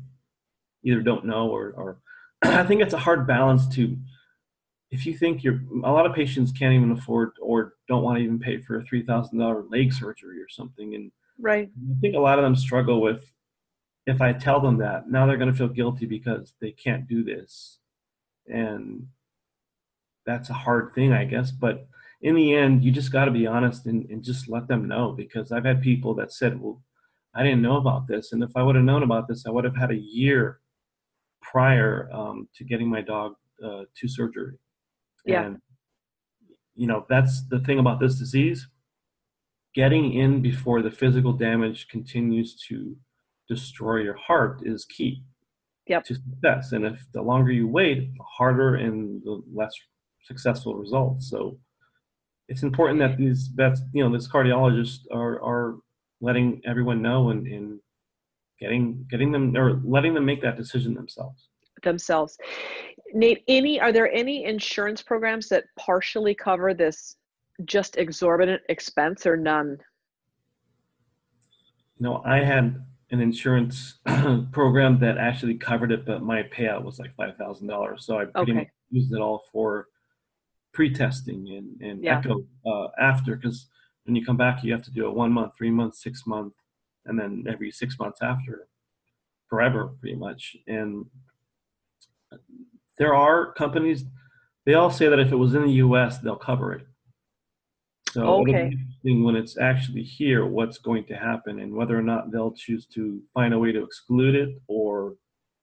either 0.83 1.01
don't 1.01 1.25
know 1.25 1.49
or, 1.49 1.73
or 1.75 1.99
I 2.43 2.63
think 2.63 2.81
it's 2.81 2.93
a 2.93 2.99
hard 2.99 3.27
balance 3.27 3.67
to 3.75 3.97
if 4.91 5.05
you 5.05 5.15
think 5.15 5.43
you're 5.43 5.61
a 5.83 5.91
lot 5.91 6.05
of 6.05 6.15
patients 6.15 6.51
can't 6.51 6.73
even 6.73 6.91
afford 6.91 7.31
or 7.41 7.75
don't 7.87 8.03
want 8.03 8.17
to 8.17 8.23
even 8.23 8.39
pay 8.39 8.59
for 8.61 8.79
a 8.79 8.83
three 8.83 9.05
thousand 9.05 9.39
dollar 9.39 9.63
leg 9.69 9.93
surgery 9.93 10.41
or 10.41 10.49
something 10.49 10.95
and 10.95 11.11
right. 11.39 11.69
I 11.91 11.99
think 11.99 12.15
a 12.15 12.19
lot 12.19 12.39
of 12.39 12.43
them 12.43 12.55
struggle 12.55 13.01
with 13.01 13.31
if 14.05 14.21
I 14.21 14.33
tell 14.33 14.59
them 14.59 14.77
that 14.77 15.09
now 15.09 15.25
they're 15.25 15.37
going 15.37 15.51
to 15.51 15.57
feel 15.57 15.67
guilty 15.67 16.05
because 16.05 16.53
they 16.59 16.71
can't 16.71 17.07
do 17.07 17.23
this. 17.23 17.77
And 18.47 19.07
that's 20.25 20.49
a 20.49 20.53
hard 20.53 20.93
thing 20.93 21.13
I 21.13 21.25
guess 21.25 21.51
but 21.51 21.87
in 22.21 22.35
the 22.35 22.53
end 22.53 22.83
you 22.83 22.91
just 22.91 23.11
got 23.11 23.25
to 23.25 23.31
be 23.31 23.47
honest 23.47 23.85
and, 23.85 24.09
and 24.09 24.23
just 24.23 24.49
let 24.49 24.67
them 24.67 24.87
know 24.87 25.11
because 25.11 25.51
I've 25.51 25.65
had 25.65 25.81
people 25.81 26.13
that 26.15 26.31
said 26.31 26.59
well 26.59 26.81
I 27.39 27.43
didn't 27.43 27.61
know 27.61 27.77
about 27.77 28.07
this. 28.07 28.33
And 28.33 28.43
if 28.43 28.51
I 28.57 28.63
would 28.63 28.75
have 28.75 28.83
known 28.83 29.03
about 29.03 29.29
this, 29.29 29.45
I 29.47 29.49
would 29.49 29.63
have 29.63 29.77
had 29.77 29.91
a 29.91 29.97
year 29.97 30.59
prior 31.41 32.09
um, 32.11 32.49
to 32.55 32.65
getting 32.65 32.89
my 32.89 33.01
dog 33.01 33.35
uh, 33.63 33.83
to 33.95 34.07
surgery. 34.07 34.57
Yeah. 35.25 35.45
And, 35.45 35.57
you 36.75 36.87
know, 36.87 37.05
that's 37.07 37.47
the 37.47 37.59
thing 37.59 37.79
about 37.79 38.01
this 38.01 38.15
disease. 38.19 38.67
Getting 39.73 40.13
in 40.13 40.41
before 40.41 40.81
the 40.81 40.91
physical 40.91 41.31
damage 41.31 41.87
continues 41.87 42.55
to 42.67 42.97
destroy 43.47 43.97
your 44.01 44.17
heart 44.17 44.61
is 44.65 44.83
key 44.83 45.23
yep. 45.87 46.03
to 46.03 46.15
success. 46.15 46.73
And 46.73 46.85
if 46.85 47.05
the 47.13 47.21
longer 47.21 47.51
you 47.51 47.69
wait, 47.69 48.13
the 48.17 48.23
harder 48.23 48.75
and 48.75 49.21
the 49.23 49.41
less 49.53 49.73
successful 50.23 50.75
results. 50.75 51.29
So 51.29 51.57
it's 52.49 52.63
important 52.63 52.99
that 52.99 53.17
these 53.17 53.47
vets, 53.47 53.81
you 53.93 54.03
know, 54.03 54.11
this 54.11 54.27
cardiologists 54.27 55.03
are, 55.11 55.41
are 55.41 55.77
letting 56.21 56.61
everyone 56.65 57.01
know 57.01 57.29
and, 57.29 57.47
and 57.47 57.79
getting 58.59 59.05
getting 59.09 59.31
them 59.31 59.55
or 59.55 59.81
letting 59.83 60.13
them 60.13 60.25
make 60.25 60.41
that 60.41 60.57
decision 60.57 60.93
themselves 60.93 61.47
themselves 61.83 62.37
nate 63.13 63.43
any 63.47 63.79
are 63.79 63.91
there 63.91 64.11
any 64.11 64.43
insurance 64.45 65.01
programs 65.01 65.47
that 65.47 65.63
partially 65.77 66.35
cover 66.35 66.73
this 66.73 67.15
just 67.65 67.97
exorbitant 67.97 68.61
expense 68.69 69.25
or 69.25 69.37
none 69.37 69.77
no 71.99 72.21
i 72.25 72.37
had 72.37 72.83
an 73.11 73.21
insurance 73.21 73.99
program 74.51 74.99
that 74.99 75.17
actually 75.17 75.55
covered 75.55 75.91
it 75.91 76.05
but 76.05 76.21
my 76.21 76.43
payout 76.43 76.83
was 76.83 76.99
like 76.99 77.15
$5000 77.17 77.99
so 77.99 78.19
i 78.19 78.25
pretty 78.25 78.51
okay. 78.51 78.59
much 78.59 78.67
used 78.91 79.13
it 79.13 79.19
all 79.19 79.43
for 79.51 79.87
pre-testing 80.73 81.47
and, 81.57 81.81
and 81.81 82.03
yeah. 82.03 82.19
echo 82.19 82.43
uh, 82.65 82.87
after 82.99 83.35
because 83.35 83.67
when 84.09 84.15
you 84.15 84.25
come 84.25 84.37
back, 84.37 84.63
you 84.63 84.71
have 84.71 84.81
to 84.81 84.91
do 84.91 85.05
a 85.05 85.11
one 85.11 85.31
month, 85.31 85.53
three 85.55 85.69
month, 85.69 85.93
six 85.93 86.25
month, 86.25 86.53
and 87.05 87.17
then 87.17 87.45
every 87.47 87.69
six 87.69 87.99
months 87.99 88.23
after, 88.23 88.67
forever, 89.47 89.91
pretty 89.99 90.15
much. 90.15 90.57
And 90.67 91.05
there 92.97 93.13
are 93.13 93.53
companies, 93.53 94.05
they 94.65 94.73
all 94.73 94.89
say 94.89 95.07
that 95.07 95.19
if 95.19 95.31
it 95.31 95.35
was 95.35 95.53
in 95.53 95.61
the 95.63 95.73
US, 95.73 96.17
they'll 96.17 96.35
cover 96.35 96.73
it. 96.73 96.87
So 98.11 98.41
okay. 98.41 98.75
when 99.03 99.35
it's 99.35 99.59
actually 99.59 100.01
here, 100.01 100.43
what's 100.43 100.79
going 100.79 101.05
to 101.05 101.13
happen 101.13 101.59
and 101.59 101.71
whether 101.71 101.95
or 101.95 102.01
not 102.01 102.31
they'll 102.31 102.53
choose 102.53 102.87
to 102.87 103.21
find 103.35 103.53
a 103.53 103.59
way 103.59 103.71
to 103.71 103.83
exclude 103.83 104.33
it 104.33 104.59
or 104.67 105.13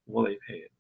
will 0.07 0.25
they 0.25 0.39
pay 0.47 0.59
it. 0.59 0.71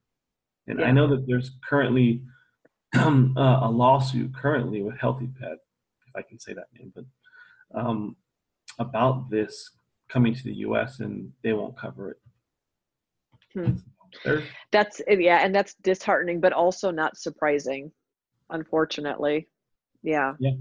And 0.68 0.78
yeah. 0.78 0.86
I 0.86 0.92
know 0.92 1.08
that 1.08 1.26
there's 1.26 1.50
currently 1.68 2.22
uh, 2.94 3.10
a 3.36 3.68
lawsuit 3.68 4.32
currently 4.36 4.82
with 4.82 4.96
Healthy 5.00 5.30
Pet, 5.40 5.58
if 6.06 6.14
I 6.14 6.22
can 6.22 6.38
say 6.38 6.54
that 6.54 6.68
name, 6.72 6.92
but 6.94 7.04
um, 7.74 8.16
about 8.78 9.30
this 9.30 9.70
coming 10.08 10.34
to 10.34 10.44
the 10.44 10.54
U.S. 10.54 11.00
and 11.00 11.30
they 11.42 11.52
won't 11.52 11.78
cover 11.78 12.10
it. 12.10 12.16
Hmm. 13.54 13.76
That's 14.72 15.00
yeah, 15.08 15.40
and 15.44 15.54
that's 15.54 15.74
disheartening, 15.82 16.40
but 16.40 16.52
also 16.52 16.90
not 16.90 17.16
surprising, 17.16 17.90
unfortunately. 18.50 19.48
Yeah. 20.02 20.34
Yeah. 20.38 20.52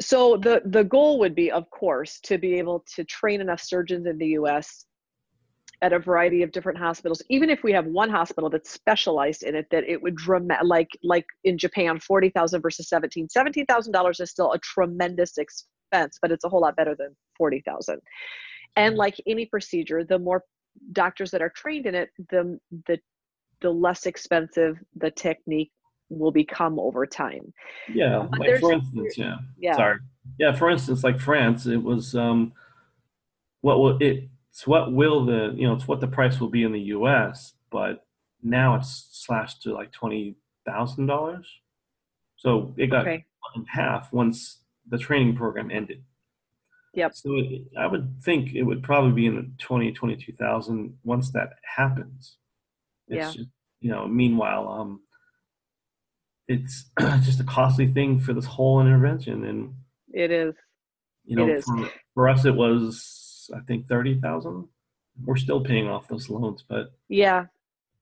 So 0.00 0.36
the 0.36 0.62
the 0.66 0.84
goal 0.84 1.18
would 1.20 1.34
be, 1.34 1.50
of 1.50 1.68
course, 1.70 2.20
to 2.24 2.38
be 2.38 2.58
able 2.58 2.84
to 2.94 3.04
train 3.04 3.40
enough 3.40 3.60
surgeons 3.60 4.06
in 4.06 4.18
the 4.18 4.28
U.S. 4.28 4.84
at 5.82 5.92
a 5.92 5.98
variety 5.98 6.42
of 6.42 6.52
different 6.52 6.78
hospitals. 6.78 7.22
Even 7.30 7.50
if 7.50 7.62
we 7.62 7.72
have 7.72 7.86
one 7.86 8.10
hospital 8.10 8.50
that's 8.50 8.70
specialized 8.70 9.42
in 9.42 9.54
it, 9.54 9.66
that 9.70 9.84
it 9.84 10.00
would 10.00 10.16
dramatic 10.16 10.66
like 10.66 10.90
like 11.02 11.26
in 11.44 11.56
Japan, 11.56 11.98
forty 11.98 12.28
thousand 12.30 12.60
versus 12.60 12.88
seventeen. 12.88 13.28
Seventeen 13.28 13.66
thousand 13.66 13.92
dollars 13.92 14.20
is 14.20 14.30
still 14.30 14.52
a 14.52 14.58
tremendous 14.58 15.38
expense 15.38 15.66
expense, 15.86 16.18
but 16.20 16.30
it's 16.30 16.44
a 16.44 16.48
whole 16.48 16.60
lot 16.60 16.76
better 16.76 16.94
than 16.94 17.14
40,000. 17.36 18.00
And 18.76 18.96
like 18.96 19.16
any 19.26 19.46
procedure, 19.46 20.04
the 20.04 20.18
more 20.18 20.44
doctors 20.92 21.30
that 21.30 21.42
are 21.42 21.52
trained 21.54 21.86
in 21.86 21.94
it, 21.94 22.10
the 22.30 22.58
the 22.86 22.98
the 23.62 23.70
less 23.70 24.04
expensive 24.04 24.76
the 24.96 25.10
technique 25.10 25.72
will 26.10 26.30
become 26.30 26.78
over 26.78 27.06
time. 27.06 27.52
Yeah, 27.92 28.26
like 28.38 28.60
for 28.60 28.72
instance, 28.72 29.16
yeah. 29.16 29.36
Yeah. 29.58 29.76
Sorry. 29.76 29.98
Yeah, 30.38 30.54
for 30.54 30.70
instance, 30.70 31.02
like 31.02 31.18
France, 31.18 31.66
it 31.66 31.82
was 31.82 32.14
um 32.14 32.52
what 33.62 33.78
will 33.78 33.96
it 33.98 34.28
it's 34.50 34.66
what 34.66 34.92
will 34.92 35.24
the 35.24 35.54
you 35.56 35.66
know 35.66 35.72
it's 35.72 35.88
what 35.88 36.00
the 36.00 36.06
price 36.06 36.38
will 36.38 36.50
be 36.50 36.64
in 36.64 36.72
the 36.72 36.80
US, 36.80 37.54
but 37.70 38.04
now 38.42 38.74
it's 38.74 39.08
slashed 39.12 39.62
to 39.62 39.72
like 39.72 39.90
twenty 39.90 40.36
thousand 40.66 41.06
dollars. 41.06 41.46
So 42.36 42.74
it 42.76 42.88
got 42.88 43.06
okay. 43.06 43.24
in 43.54 43.64
half 43.64 44.12
once 44.12 44.58
the 44.88 44.98
training 44.98 45.36
program 45.36 45.70
ended. 45.70 46.02
Yep. 46.94 47.14
So 47.14 47.36
it, 47.36 47.62
I 47.78 47.86
would 47.86 48.22
think 48.22 48.54
it 48.54 48.62
would 48.62 48.82
probably 48.82 49.12
be 49.12 49.26
in 49.26 49.36
the 49.36 49.50
20, 49.58 49.92
22,000 49.92 50.98
once 51.04 51.30
that 51.32 51.50
happens. 51.76 52.36
It's 53.08 53.16
yeah. 53.16 53.32
Just, 53.32 53.50
you 53.80 53.90
know, 53.90 54.08
meanwhile, 54.08 54.68
um, 54.68 55.00
it's 56.48 56.86
just 57.22 57.40
a 57.40 57.44
costly 57.44 57.92
thing 57.92 58.18
for 58.18 58.32
this 58.32 58.46
whole 58.46 58.80
intervention. 58.80 59.44
And 59.44 59.74
it 60.12 60.30
is, 60.30 60.54
you 61.24 61.36
know, 61.36 61.60
for, 61.60 61.90
for 62.14 62.28
us, 62.28 62.44
it 62.46 62.54
was, 62.54 63.50
I 63.54 63.60
think 63.60 63.88
30,000. 63.88 64.66
We're 65.24 65.36
still 65.36 65.60
paying 65.60 65.88
off 65.88 66.08
those 66.08 66.28
loans, 66.28 66.62
but 66.68 66.92
yeah, 67.08 67.46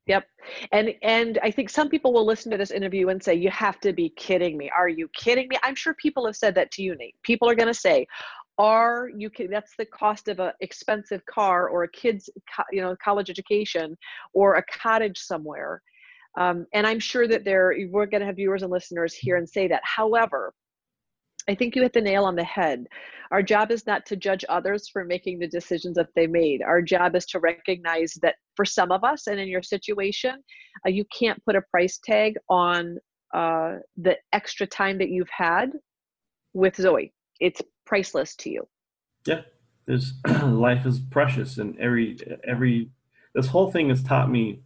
Yep. 0.07 0.27
And 0.73 0.95
and 1.03 1.39
I 1.43 1.51
think 1.51 1.71
some 1.71 1.89
people 1.89 2.13
will 2.13 2.27
listen 2.27 2.51
to 2.51 2.59
this 2.59 2.71
interview 2.71 3.09
and 3.09 3.23
say, 3.23 3.35
You 3.35 3.51
have 3.51 3.81
to 3.81 3.93
be 3.93 4.11
kidding 4.11 4.59
me. 4.59 4.71
Are 4.77 4.89
you 4.89 5.09
kidding 5.17 5.49
me? 5.49 5.57
I'm 5.63 5.75
sure 5.75 5.95
people 5.95 6.27
have 6.27 6.37
said 6.37 6.55
that 6.57 6.71
to 6.73 6.83
you, 6.83 6.95
Nate. 6.97 7.15
People 7.23 7.49
are 7.49 7.55
gonna 7.55 7.73
say, 7.73 8.07
are 8.59 9.11
you 9.17 9.31
can 9.31 9.51
that's 9.51 9.75
the 9.77 9.87
cost 9.87 10.29
of 10.29 10.39
an 10.39 10.53
expensive 10.61 11.25
car 11.27 11.69
or 11.69 11.85
a 11.85 11.91
kid's 11.91 12.31
you 12.71 12.81
know 12.81 12.95
college 13.03 13.29
education 13.31 13.97
or 14.33 14.57
a 14.57 14.65
cottage 14.67 15.19
somewhere 15.19 15.83
um, 16.39 16.67
and 16.73 16.87
i'm 16.87 17.01
sure 17.01 17.27
that 17.27 17.45
there 17.45 17.75
we're 17.91 18.07
going 18.07 18.21
to 18.21 18.27
have 18.27 18.37
viewers 18.37 18.63
and 18.63 18.71
listeners 18.71 19.15
here 19.15 19.37
and 19.37 19.49
say 19.49 19.67
that 19.67 19.83
however 19.83 20.53
I 21.49 21.55
think 21.55 21.77
you 21.77 21.83
hit 21.83 21.93
the 21.93 22.01
nail 22.01 22.25
on 22.25 22.37
the 22.37 22.45
head. 22.45 22.87
Our 23.31 23.43
job 23.43 23.71
is 23.71 23.87
not 23.87 24.07
to 24.07 24.17
judge 24.17 24.45
others 24.49 24.89
for 24.89 25.05
making 25.05 25.39
the 25.39 25.49
decisions 25.49 25.97
that 25.97 26.09
they 26.15 26.27
made. 26.27 26.63
Our 26.63 26.81
job 26.81 27.17
is 27.17 27.27
to 27.27 27.41
recognize 27.41 28.17
that 28.23 28.37
for 28.55 28.65
some 28.65 28.93
of 28.93 29.05
us, 29.05 29.27
and 29.27 29.39
in 29.39 29.49
your 29.49 29.63
situation, 29.63 30.43
uh, 30.87 30.91
you 30.91 31.05
can't 31.17 31.45
put 31.45 31.57
a 31.57 31.63
price 31.71 31.99
tag 32.03 32.35
on 32.49 32.99
uh, 33.35 33.77
the 33.97 34.17
extra 34.33 34.67
time 34.67 34.99
that 34.99 35.11
you've 35.11 35.31
had 35.31 35.73
with 36.53 36.77
Zoe. 36.77 37.13
It's 37.41 37.61
priceless 37.85 38.37
to 38.37 38.51
you. 38.51 38.69
Yeah, 39.27 39.43
there's 39.87 40.15
life 40.43 40.87
is 40.87 41.01
precious, 41.01 41.59
and 41.59 41.79
every 41.79 42.17
every 42.47 42.91
this 43.35 43.49
whole 43.49 43.71
thing 43.71 43.89
has 43.89 44.03
taught 44.03 44.31
me 44.31 44.61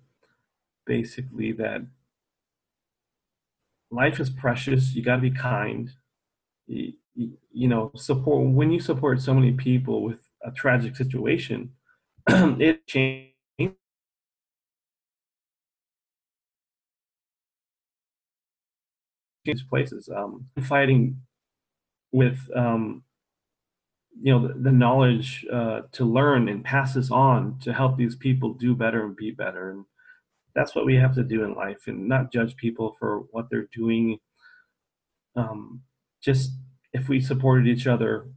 basically 0.85 1.53
that 1.53 1.87
life 3.91 4.21
is 4.21 4.31
precious. 4.31 4.95
You 4.95 5.03
got 5.03 5.17
to 5.17 5.23
be 5.23 5.31
kind 5.31 5.91
you, 6.68 7.68
know 7.68 7.92
support 7.96 8.48
when 8.48 8.72
you 8.72 8.81
support 8.81 9.22
so 9.22 9.35
many 9.35 9.52
people 9.52 10.04
with 10.04 10.20
a 10.44 10.52
tragic 10.52 10.96
situation 10.96 11.70
it 12.28 12.87
changes 12.88 13.33
places. 19.70 20.09
Um, 20.14 20.46
fighting 20.62 21.20
with 22.12 22.38
um, 22.57 23.04
you 24.22 24.33
know 24.33 24.48
the, 24.48 24.54
the 24.54 24.72
knowledge 24.72 25.46
uh, 25.52 25.83
to 25.92 26.04
learn 26.04 26.48
and 26.48 26.64
pass 26.64 26.94
this 26.94 27.11
on 27.11 27.59
to 27.61 27.72
help 27.72 27.96
these 27.96 28.16
people 28.16 28.54
do 28.54 28.74
better 28.74 29.04
and 29.04 29.16
be 29.16 29.31
better. 29.33 29.70
And 29.70 29.85
that's 30.54 30.74
what 30.74 30.87
we 30.87 30.96
have 30.96 31.14
to 31.16 31.24
do 31.24 31.44
in 31.44 31.54
life 31.54 31.87
and 31.87 32.09
not 32.09 32.33
judge 32.33 32.57
people 32.57 32.96
for 32.98 33.20
what 33.33 33.48
they're 33.50 33.68
doing. 33.74 34.18
Um, 35.37 35.83
just 36.22 36.50
if 36.92 37.09
we 37.09 37.20
supported 37.20 37.66
each 37.66 37.87
other 37.87 38.28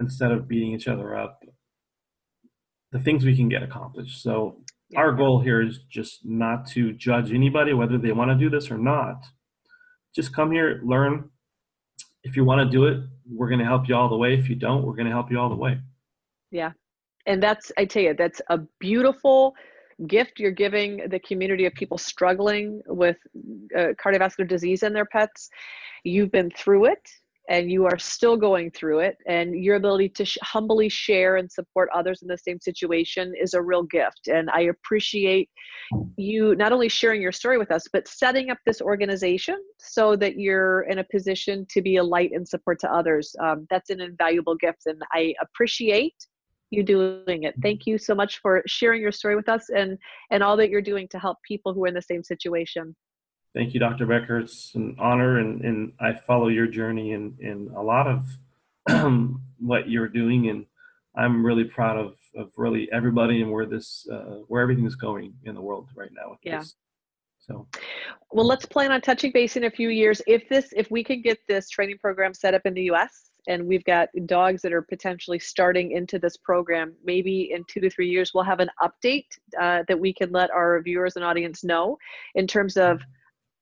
instead 0.00 0.32
of 0.32 0.48
beating 0.48 0.72
each 0.72 0.88
other 0.88 1.16
up, 1.16 1.40
the 2.92 2.98
things 2.98 3.24
we 3.24 3.36
can 3.36 3.48
get 3.48 3.62
accomplished. 3.62 4.22
So 4.22 4.62
yeah. 4.90 5.00
our 5.00 5.12
goal 5.12 5.40
here 5.40 5.60
is 5.60 5.80
just 5.90 6.20
not 6.24 6.66
to 6.68 6.92
judge 6.92 7.32
anybody 7.32 7.72
whether 7.72 7.98
they 7.98 8.12
want 8.12 8.30
to 8.30 8.36
do 8.36 8.50
this 8.50 8.70
or 8.70 8.78
not. 8.78 9.24
Just 10.14 10.34
come 10.34 10.52
here, 10.52 10.80
learn. 10.84 11.28
If 12.24 12.36
you 12.36 12.44
want 12.44 12.60
to 12.60 12.70
do 12.70 12.86
it, 12.86 13.00
we're 13.30 13.48
going 13.48 13.60
to 13.60 13.64
help 13.64 13.88
you 13.88 13.94
all 13.94 14.08
the 14.08 14.16
way. 14.16 14.34
If 14.34 14.48
you 14.48 14.54
don't, 14.54 14.84
we're 14.84 14.96
going 14.96 15.06
to 15.06 15.12
help 15.12 15.30
you 15.30 15.38
all 15.38 15.48
the 15.48 15.56
way. 15.56 15.78
Yeah. 16.50 16.72
And 17.26 17.42
that's 17.42 17.70
I 17.76 17.84
tell 17.84 18.02
you, 18.02 18.14
that's 18.14 18.40
a 18.48 18.58
beautiful 18.80 19.54
gift 20.06 20.38
you're 20.38 20.50
giving 20.50 21.08
the 21.08 21.18
community 21.20 21.66
of 21.66 21.72
people 21.74 21.98
struggling 21.98 22.80
with 22.86 23.16
uh, 23.76 23.88
cardiovascular 24.02 24.48
disease 24.48 24.82
in 24.82 24.92
their 24.92 25.06
pets. 25.06 25.48
You've 26.04 26.30
been 26.30 26.50
through 26.50 26.86
it 26.86 27.08
and 27.48 27.70
you 27.70 27.86
are 27.86 27.98
still 27.98 28.36
going 28.36 28.70
through 28.70 29.00
it 29.00 29.16
and 29.26 29.54
your 29.54 29.76
ability 29.76 30.08
to 30.10 30.24
sh- 30.24 30.38
humbly 30.42 30.88
share 30.88 31.36
and 31.36 31.50
support 31.50 31.88
others 31.94 32.20
in 32.22 32.28
the 32.28 32.36
same 32.36 32.60
situation 32.60 33.32
is 33.40 33.54
a 33.54 33.62
real 33.62 33.82
gift 33.84 34.28
and 34.28 34.50
i 34.50 34.62
appreciate 34.62 35.48
you 36.16 36.54
not 36.56 36.72
only 36.72 36.88
sharing 36.88 37.22
your 37.22 37.32
story 37.32 37.58
with 37.58 37.70
us 37.70 37.84
but 37.92 38.06
setting 38.06 38.50
up 38.50 38.58
this 38.66 38.80
organization 38.80 39.56
so 39.78 40.14
that 40.14 40.38
you're 40.38 40.82
in 40.82 40.98
a 40.98 41.04
position 41.04 41.66
to 41.70 41.80
be 41.80 41.96
a 41.96 42.04
light 42.04 42.30
and 42.32 42.46
support 42.46 42.78
to 42.78 42.92
others 42.92 43.34
um, 43.42 43.66
that's 43.70 43.90
an 43.90 44.00
invaluable 44.00 44.54
gift 44.54 44.82
and 44.86 45.00
i 45.12 45.34
appreciate 45.40 46.14
you 46.70 46.82
doing 46.82 47.44
it. 47.44 47.54
Thank 47.62 47.86
you 47.86 47.98
so 47.98 48.14
much 48.14 48.40
for 48.40 48.62
sharing 48.66 49.00
your 49.00 49.12
story 49.12 49.36
with 49.36 49.48
us 49.48 49.70
and 49.70 49.98
and 50.30 50.42
all 50.42 50.56
that 50.56 50.70
you're 50.70 50.82
doing 50.82 51.08
to 51.08 51.18
help 51.18 51.38
people 51.46 51.72
who 51.72 51.84
are 51.84 51.88
in 51.88 51.94
the 51.94 52.02
same 52.02 52.22
situation. 52.22 52.94
Thank 53.54 53.74
you, 53.74 53.80
Dr. 53.80 54.06
Becker. 54.06 54.38
It's 54.40 54.74
an 54.74 54.94
honor, 54.98 55.38
and, 55.38 55.62
and 55.62 55.92
I 56.00 56.12
follow 56.12 56.48
your 56.48 56.66
journey 56.66 57.12
and, 57.12 57.36
and 57.40 57.70
a 57.74 57.80
lot 57.80 58.06
of 58.06 59.32
what 59.58 59.88
you're 59.88 60.08
doing, 60.08 60.48
and 60.48 60.66
I'm 61.16 61.44
really 61.44 61.64
proud 61.64 61.96
of, 61.96 62.14
of 62.36 62.52
really 62.56 62.88
everybody 62.92 63.40
and 63.40 63.50
where 63.50 63.66
this 63.66 64.06
uh, 64.12 64.42
where 64.48 64.62
everything 64.62 64.86
is 64.86 64.96
going 64.96 65.34
in 65.44 65.54
the 65.54 65.62
world 65.62 65.88
right 65.96 66.10
now. 66.12 66.36
yeah. 66.42 66.60
This. 66.60 66.74
So, 67.40 67.66
well, 68.30 68.46
let's 68.46 68.66
plan 68.66 68.92
on 68.92 69.00
touching 69.00 69.32
base 69.32 69.56
in 69.56 69.64
a 69.64 69.70
few 69.70 69.88
years. 69.88 70.20
If 70.26 70.46
this, 70.50 70.68
if 70.76 70.90
we 70.90 71.02
can 71.02 71.22
get 71.22 71.38
this 71.48 71.70
training 71.70 71.96
program 71.98 72.34
set 72.34 72.52
up 72.52 72.60
in 72.66 72.74
the 72.74 72.82
U.S 72.82 73.27
and 73.48 73.66
we've 73.66 73.84
got 73.84 74.08
dogs 74.26 74.62
that 74.62 74.72
are 74.72 74.82
potentially 74.82 75.38
starting 75.38 75.92
into 75.92 76.18
this 76.18 76.36
program, 76.36 76.94
maybe 77.02 77.50
in 77.52 77.64
two 77.66 77.80
to 77.80 77.90
three 77.90 78.08
years, 78.08 78.32
we'll 78.34 78.44
have 78.44 78.60
an 78.60 78.70
update 78.80 79.26
uh, 79.60 79.82
that 79.88 79.98
we 79.98 80.12
can 80.12 80.30
let 80.30 80.50
our 80.50 80.80
viewers 80.82 81.16
and 81.16 81.24
audience 81.24 81.64
know 81.64 81.96
in 82.34 82.46
terms 82.46 82.76
of 82.76 83.00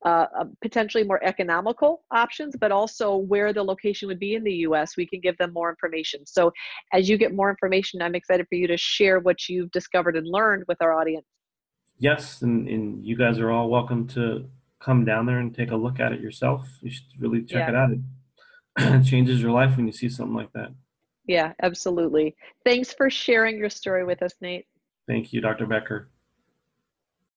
uh, 0.04 0.26
potentially 0.60 1.04
more 1.04 1.22
economical 1.24 2.02
options, 2.10 2.54
but 2.60 2.70
also 2.70 3.16
where 3.16 3.52
the 3.52 3.62
location 3.62 4.08
would 4.08 4.18
be 4.18 4.34
in 4.34 4.44
the 4.44 4.52
US, 4.68 4.96
we 4.96 5.06
can 5.06 5.20
give 5.20 5.38
them 5.38 5.52
more 5.52 5.70
information. 5.70 6.26
So, 6.26 6.52
as 6.92 7.08
you 7.08 7.16
get 7.16 7.34
more 7.34 7.48
information, 7.48 8.02
I'm 8.02 8.14
excited 8.14 8.46
for 8.48 8.56
you 8.56 8.66
to 8.66 8.76
share 8.76 9.20
what 9.20 9.48
you've 9.48 9.70
discovered 9.70 10.16
and 10.16 10.26
learned 10.26 10.64
with 10.68 10.82
our 10.82 10.92
audience. 10.92 11.26
Yes, 11.98 12.42
and, 12.42 12.68
and 12.68 13.04
you 13.04 13.16
guys 13.16 13.38
are 13.38 13.50
all 13.50 13.70
welcome 13.70 14.06
to 14.08 14.48
come 14.80 15.04
down 15.04 15.26
there 15.26 15.38
and 15.38 15.54
take 15.54 15.70
a 15.70 15.76
look 15.76 15.98
at 15.98 16.12
it 16.12 16.20
yourself. 16.20 16.68
You 16.82 16.90
should 16.90 17.06
really 17.18 17.42
check 17.42 17.68
yeah. 17.68 17.70
it 17.70 17.74
out. 17.74 17.90
It 18.78 19.04
changes 19.04 19.40
your 19.40 19.52
life 19.52 19.76
when 19.76 19.86
you 19.86 19.92
see 19.92 20.08
something 20.08 20.34
like 20.34 20.52
that. 20.52 20.72
Yeah, 21.26 21.52
absolutely. 21.62 22.36
Thanks 22.64 22.92
for 22.92 23.10
sharing 23.10 23.58
your 23.58 23.70
story 23.70 24.04
with 24.04 24.22
us, 24.22 24.34
Nate. 24.40 24.66
Thank 25.08 25.32
you, 25.32 25.40
Dr. 25.40 25.66
Becker. 25.66 26.10